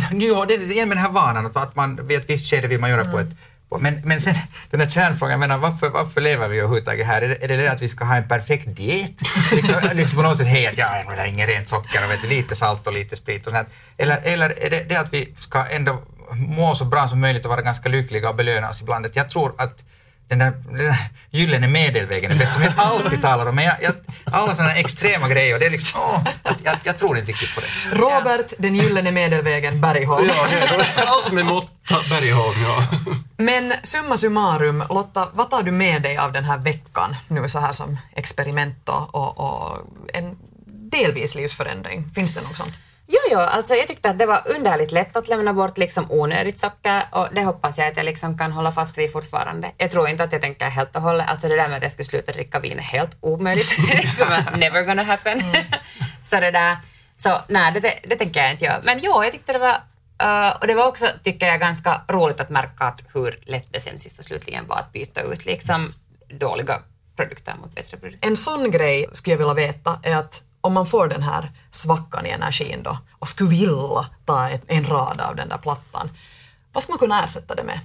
det 0.48 0.54
är 0.54 0.72
igen 0.72 0.90
med 0.90 0.98
den 0.98 1.04
här 1.06 1.12
vanan 1.12 1.52
att- 1.56 1.76
man 1.76 2.08
vid 2.08 2.18
ett 2.20 2.30
visst 2.30 2.50
skede 2.50 2.68
vill 2.68 2.80
man 2.80 2.90
göra 2.90 3.12
på 3.12 3.20
ett 3.20 3.30
på- 3.70 3.78
men, 3.80 4.02
men 4.04 4.22
sen 4.22 4.36
den 4.72 4.80
här 4.82 4.90
kärnfrågan, 4.90 5.32
jag 5.32 5.40
menar, 5.40 5.58
varför, 5.58 5.90
varför 5.90 6.22
lever 6.22 6.48
vi 6.50 6.58
överhuvudtaget 6.60 7.08
här? 7.08 7.22
Är 7.22 7.28
det, 7.28 7.44
är 7.44 7.48
det 7.48 7.58
det 7.58 7.68
att 7.72 7.82
vi 7.82 7.90
ska 7.90 8.06
ha 8.06 8.16
en 8.16 8.28
perfekt 8.28 8.76
diet? 8.76 9.22
liksom, 9.52 9.76
liksom 9.94 10.18
på 10.18 10.24
något 10.24 10.38
sätt, 10.38 10.48
hej, 10.48 10.68
att 10.68 10.78
ja, 10.78 11.04
men 11.08 11.16
det 11.16 11.22
är 11.22 11.26
inget 11.26 11.50
rent 11.50 11.70
socker 11.70 12.04
och 12.06 12.12
vet 12.12 12.24
lite 12.24 12.56
salt 12.56 12.88
och 12.88 12.94
lite 12.94 13.16
sprit 13.16 13.48
och 13.48 13.54
sånt. 13.54 13.68
Eller, 13.98 14.18
eller 14.24 14.60
är 14.66 14.70
det 14.70 14.84
det 14.90 14.96
att 14.96 15.14
vi 15.14 15.34
ska 15.40 15.66
ändå 15.66 16.02
må 16.32 16.76
så 16.76 16.86
bra 16.86 17.08
som 17.08 17.22
möjligt 17.22 17.46
och 17.46 17.52
vara 17.52 17.62
ganska 17.62 17.90
lyckliga 17.90 18.30
och 18.30 18.36
belöna 18.36 18.70
oss 18.70 18.82
ibland? 18.82 19.06
Att 19.06 19.16
Jag 19.16 19.30
tror 19.30 19.54
att 19.58 19.84
den 20.28 20.40
där, 20.40 20.52
den 20.66 20.78
där 20.78 20.98
gyllene 21.30 21.68
medelvägen 21.68 22.32
är 22.32 22.36
bäst, 22.36 22.54
som 22.54 22.64
jag 22.64 22.74
alltid 22.78 23.22
talar 23.22 23.46
om. 23.46 23.56
Men 23.56 23.66
jag, 23.66 23.76
jag, 23.82 23.94
alla 24.26 24.56
sådana 24.56 24.74
extrema 24.74 25.30
grejer, 25.30 25.60
det 25.60 25.66
är 25.66 25.70
liksom, 25.70 26.02
åh, 26.02 26.28
jag, 26.64 26.76
jag 26.84 26.98
tror 26.98 27.18
inte 27.18 27.32
riktigt 27.32 27.56
på 27.56 27.62
det. 27.62 27.98
Robert, 27.98 28.54
den 28.58 28.76
gyllene 28.76 29.12
medelvägen, 29.12 29.82
Bergholm. 29.82 30.32
Allt 31.08 31.32
med 31.32 31.46
måtta, 31.46 31.96
Bergholm, 32.10 32.64
ja. 32.64 32.88
Men 33.38 33.74
summa 33.84 34.18
summarum, 34.18 34.84
Lotta, 34.90 35.28
vad 35.34 35.50
tar 35.50 35.64
du 35.64 35.72
med 35.72 36.02
dig 36.02 36.18
av 36.18 36.32
den 36.32 36.46
här 36.46 36.58
veckan 36.58 37.16
nu 37.28 37.50
så 37.50 37.60
här 37.60 37.74
som 37.74 37.98
experiment 38.16 38.90
och, 38.90 39.16
och, 39.16 39.40
och 39.40 39.80
en 40.14 40.36
delvis 40.92 41.36
livsförändring? 41.36 42.12
Finns 42.16 42.34
det 42.34 42.42
något 42.42 42.58
sånt? 42.58 42.74
Jo, 43.08 43.20
jo, 43.32 43.40
alltså 43.40 43.76
jag 43.76 43.88
tyckte 43.88 44.10
att 44.10 44.20
det 44.20 44.26
var 44.26 44.42
underligt 44.46 44.92
lätt 44.92 45.16
att 45.16 45.28
lämna 45.28 45.54
bort 45.54 45.78
liksom 45.78 46.12
onödigt 46.12 46.60
socker 46.60 47.04
och 47.12 47.28
det 47.32 47.44
hoppas 47.44 47.78
jag 47.78 47.88
att 47.88 47.98
jag 47.98 48.06
liksom 48.06 48.38
kan 48.38 48.52
hålla 48.52 48.72
fast 48.72 48.98
vid 48.98 49.12
fortfarande. 49.12 49.72
Jag 49.78 49.92
tror 49.92 50.08
inte 50.08 50.24
att 50.24 50.32
jag 50.32 50.42
tänker 50.42 50.70
helt 50.70 50.96
och 50.96 51.02
hållet, 51.02 51.30
alltså 51.30 51.48
det 51.48 51.56
där 51.56 51.68
med 51.68 51.78
att 51.78 51.84
jag 51.84 51.92
skulle 51.92 52.06
sluta 52.06 52.32
dricka 52.32 52.60
vin 52.60 52.78
är 52.78 52.84
helt 52.84 53.18
omöjligt. 53.22 53.78
Never 54.58 54.84
gonna 54.84 55.04
happen. 55.04 55.42
så 56.30 56.40
det 56.40 56.52
där, 56.52 56.78
så 57.16 57.42
nej, 57.48 57.72
det, 57.72 58.00
det 58.04 58.16
tänker 58.16 58.40
jag 58.40 58.52
inte 58.52 58.66
göra. 58.66 58.82
Men 58.84 59.00
jo, 59.04 59.24
jag 59.24 59.32
tyckte 59.32 59.54
det 59.54 59.60
var 59.60 59.78
Uh, 60.24 60.58
och 60.62 60.68
det 60.68 60.74
var 60.74 60.88
också, 60.88 61.08
tycker 61.24 61.48
jag, 61.48 61.60
ganska 61.60 62.02
roligt 62.08 62.40
att 62.40 62.50
märka 62.50 62.84
att 62.84 63.04
hur 63.14 63.40
lätt 63.46 63.74
det 63.74 63.80
sen 63.80 64.00
sist 64.00 64.20
och 64.20 64.26
slutligen 64.26 64.68
var 64.68 64.78
att 64.78 64.94
byta 64.94 65.22
ut 65.22 65.46
liksom 65.46 65.92
dåliga 66.30 66.82
produkter 67.16 67.54
mot 67.62 67.76
bättre 67.76 67.98
produkter. 67.98 68.28
En 68.28 68.38
sån 68.38 68.72
grej 68.72 69.06
skulle 69.12 69.34
jag 69.34 69.38
vilja 69.38 69.54
veta 69.54 70.00
är 70.04 70.16
att 70.16 70.44
om 70.66 70.74
man 70.74 70.86
får 70.86 71.08
den 71.08 71.24
här 71.24 71.52
svackan 71.72 72.26
i 72.26 72.30
energin 72.30 72.84
då 72.84 72.98
och 73.12 73.30
skulle 73.30 73.50
vilja 73.50 74.06
ta 74.26 74.50
ett, 74.50 74.64
en 74.68 74.86
rad 74.86 75.22
av 75.22 75.36
den 75.36 75.50
där 75.50 75.58
plattan, 75.58 76.10
vad 76.74 76.84
ska 76.84 76.92
man 76.92 77.00
kunna 77.00 77.24
ersätta 77.24 77.56
det 77.56 77.64
med? 77.64 77.80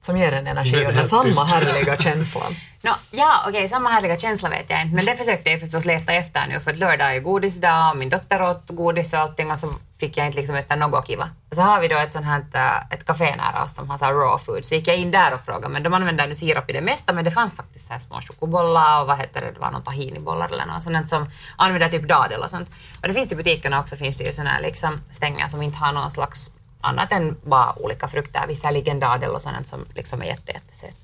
Som 0.00 0.16
ger 0.16 0.32
en 0.32 0.46
energi 0.46 0.86
och 0.86 0.92
den 0.92 1.06
samma 1.06 1.22
tyst? 1.22 1.50
härliga 1.50 1.96
känslan. 1.96 2.52
Nå, 2.82 2.94
ja, 3.10 3.44
okej, 3.48 3.68
samma 3.68 3.88
härliga 3.88 4.18
känsla 4.18 4.48
vet 4.48 4.70
jag 4.70 4.82
inte, 4.82 4.96
men 4.96 5.04
det 5.04 5.16
försökte 5.16 5.50
jag 5.50 5.60
förstås 5.60 5.84
leta 5.84 6.12
efter 6.12 6.46
nu 6.46 6.60
för 6.60 6.70
att 6.70 6.78
lördag 6.78 7.16
är 7.16 7.20
godisdag 7.20 7.90
och 7.90 7.96
min 7.96 8.08
dotter 8.08 8.42
åt 8.42 8.68
godis 8.68 9.12
och 9.12 9.18
allting 9.18 9.50
och 9.50 9.58
så 9.58 9.74
fick 10.00 10.16
jag 10.16 10.26
inte 10.26 10.38
liksom 10.38 10.54
äta 10.54 10.76
något 10.76 11.06
kiva. 11.06 11.30
Och 11.50 11.56
så 11.56 11.62
har 11.62 11.80
vi 11.80 11.88
då 11.88 11.96
ett 11.96 12.12
sånt 12.12 12.26
här 12.26 12.44
äh, 12.54 12.94
ett 12.94 13.04
café 13.04 13.36
nära 13.36 13.64
oss 13.64 13.74
som 13.74 13.90
har 13.90 13.98
så 13.98 14.04
här 14.04 14.12
raw 14.12 14.44
food, 14.44 14.64
så 14.64 14.74
gick 14.74 14.88
jag 14.88 14.96
in 14.96 15.10
där 15.10 15.34
och 15.34 15.40
frågade, 15.40 15.68
men 15.68 15.82
de 15.82 15.94
använder 15.94 16.26
nu 16.26 16.34
sirap 16.34 16.70
i 16.70 16.72
det 16.72 16.80
mesta, 16.80 17.12
men 17.12 17.24
det 17.24 17.30
fanns 17.30 17.56
faktiskt 17.56 17.86
så 17.86 17.92
här 17.92 18.00
små 18.00 18.20
chokobollar 18.20 19.00
och 19.00 19.06
vad 19.06 19.18
heter 19.18 19.40
det, 19.40 19.52
det 19.52 19.60
var 19.60 19.70
någon 19.70 19.82
tahinibollar 19.82 20.48
eller 20.48 20.66
något 20.66 20.82
sånt 20.82 21.08
som 21.08 21.30
använder 21.56 21.88
typ 21.88 22.08
dadel 22.08 22.42
och 22.42 22.50
sånt. 22.50 22.70
Och 23.02 23.08
det 23.08 23.14
finns 23.14 23.32
i 23.32 23.36
butikerna 23.36 23.80
också, 23.80 23.96
finns 23.96 24.18
det 24.18 24.24
ju 24.24 24.32
såna 24.32 24.50
här 24.50 24.60
liksom 24.62 25.00
stänger 25.10 25.48
som 25.48 25.62
inte 25.62 25.78
har 25.78 25.92
någon 25.92 26.10
slags 26.10 26.50
annat 26.80 27.12
än 27.12 27.36
bara 27.44 27.78
olika 27.78 28.08
frukter, 28.08 28.46
visserligen 28.48 29.00
dadel 29.00 29.30
och 29.30 29.42
sånt 29.42 29.66
som 29.66 29.84
liksom 29.94 30.22
är 30.22 30.26
jätte, 30.26 30.52
jättesött. 30.52 30.96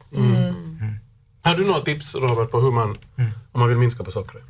Har 1.43 1.55
du 1.55 1.65
några 1.65 1.81
tips, 1.81 2.15
Robert, 2.15 2.51
på 2.51 2.61
hur 2.61 2.71
man, 2.71 2.97
om 3.53 3.61
man 3.61 3.69
vill 3.69 3.79
minska 3.79 4.05
på 4.05 4.11
sockret? 4.11 4.43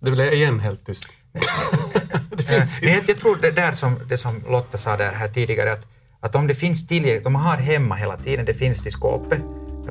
Det 0.00 0.10
blev 0.10 0.32
igen 0.32 0.60
helt 0.60 0.86
tyst. 0.86 1.08
det 2.36 2.42
finns 2.42 2.82
jag, 2.82 3.02
jag 3.08 3.18
tror 3.18 3.36
det 3.42 3.50
där 3.50 3.72
som, 3.72 3.98
det 4.08 4.18
som 4.18 4.42
Lotta 4.48 4.78
sa 4.78 4.96
där 4.96 5.12
här 5.12 5.28
tidigare, 5.28 5.72
att, 5.72 5.86
att 6.20 6.34
om 6.34 6.46
det 6.46 6.54
finns 6.54 6.86
tillgängligt, 6.86 7.26
om 7.26 7.32
man 7.32 7.42
har 7.42 7.56
hemma 7.56 7.94
hela 7.94 8.16
tiden, 8.16 8.44
det 8.44 8.54
finns 8.54 8.86
i 8.86 8.90
skåpet, 8.90 9.42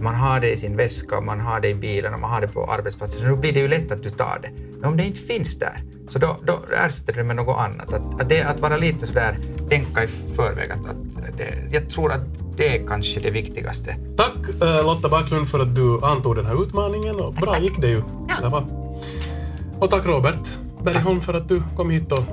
man 0.02 0.15
har 0.15 0.39
det 0.39 0.52
i 0.52 0.58
sin 0.58 0.78
väska, 0.78 1.17
och 1.17 1.24
man 1.24 1.39
har 1.39 1.60
det 1.60 1.70
i 1.70 1.76
bilen 1.76 2.13
och 2.13 2.20
man 2.20 2.32
har 2.32 2.41
det 2.41 2.48
på 2.48 2.72
arbetsplatsen, 2.72 3.22
så 3.22 3.28
då 3.28 3.36
blir 3.36 3.54
det 3.54 3.60
ju 3.60 3.67
lätt 3.67 3.91
att 3.91 4.04
du 4.04 4.10
tar 4.10 4.39
det. 4.41 4.52
Men 4.80 4.86
om 4.86 4.98
det 4.98 5.04
inte 5.04 5.22
finns 5.22 5.60
där, 5.60 5.84
så 6.12 6.19
då, 6.19 6.38
då 6.45 6.60
ersätter 6.86 7.13
du 7.13 7.19
det 7.19 7.26
med 7.26 7.36
något 7.36 7.58
annat. 7.60 7.93
Att, 7.93 8.21
att, 8.21 8.30
det, 8.30 8.43
att 8.43 8.60
vara 8.60 8.78
lite 8.78 9.08
sådär, 9.08 9.38
tänka 9.69 10.04
i 10.04 10.08
förväg, 10.08 10.71
att, 10.71 10.86
att 10.89 11.38
det, 11.38 11.54
jag 11.71 11.89
tror 11.89 12.12
att 12.12 12.21
det 12.58 12.78
är 12.78 12.88
kanske 12.88 13.19
det 13.19 13.32
viktigaste. 13.32 13.95
Tack 14.17 14.62
eh, 14.62 14.86
Lotta 14.86 15.10
Backlund 15.10 15.47
för 15.50 15.60
att 15.60 15.76
du 15.76 16.00
antog 16.06 16.36
den 16.36 16.45
här 16.45 16.63
utmaningen 16.63 17.15
och 17.15 17.34
bra 17.34 17.52
tack. 17.54 17.62
gick 17.62 17.82
det 17.82 17.88
ju. 17.88 18.02
Ja. 18.41 18.50
Det. 18.50 18.65
Och 19.80 19.89
tack 19.89 20.06
Robert 20.06 20.39
Bergholm 20.84 21.21
för 21.21 21.34
att 21.34 21.50
du 21.50 21.62
kom 21.76 21.89
hit 21.89 22.12
och 22.12 22.24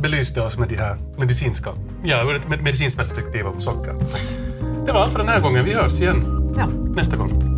belyste 0.00 0.40
oss 0.40 0.58
med 0.58 0.68
de 0.68 0.76
här 0.76 0.96
medicinska, 1.16 1.70
ja, 2.02 2.22
ur 2.30 2.36
ett 2.36 2.48
med- 2.48 2.62
medicinskt 2.62 2.98
perspektiv 2.98 3.42
på 3.42 3.60
socker. 3.60 3.94
Det 4.86 4.92
var 4.92 5.00
allt 5.00 5.12
för 5.12 5.18
den 5.18 5.28
här 5.28 5.40
gången. 5.40 5.64
Vi 5.64 5.72
hörs 5.74 6.00
igen 6.00 6.52
Ja. 6.58 6.66
nästa 6.94 7.16
gång. 7.16 7.51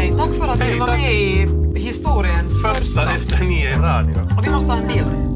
Hej, 0.00 0.14
tack 0.18 0.34
för 0.34 0.48
att 0.48 0.60
du 0.60 0.78
var 0.78 0.86
tack. 0.86 0.98
med 0.98 1.12
i 1.12 1.46
historiens 1.76 2.62
Första 2.62 2.74
första. 2.74 3.16
efter 3.16 3.44
nio 3.44 3.70
i 3.70 3.76
radio. 3.76 4.14
Och 4.38 4.46
vi 4.46 4.50
måste 4.50 4.70
ha 4.70 4.76
en 4.80 4.88
bild. 4.88 5.29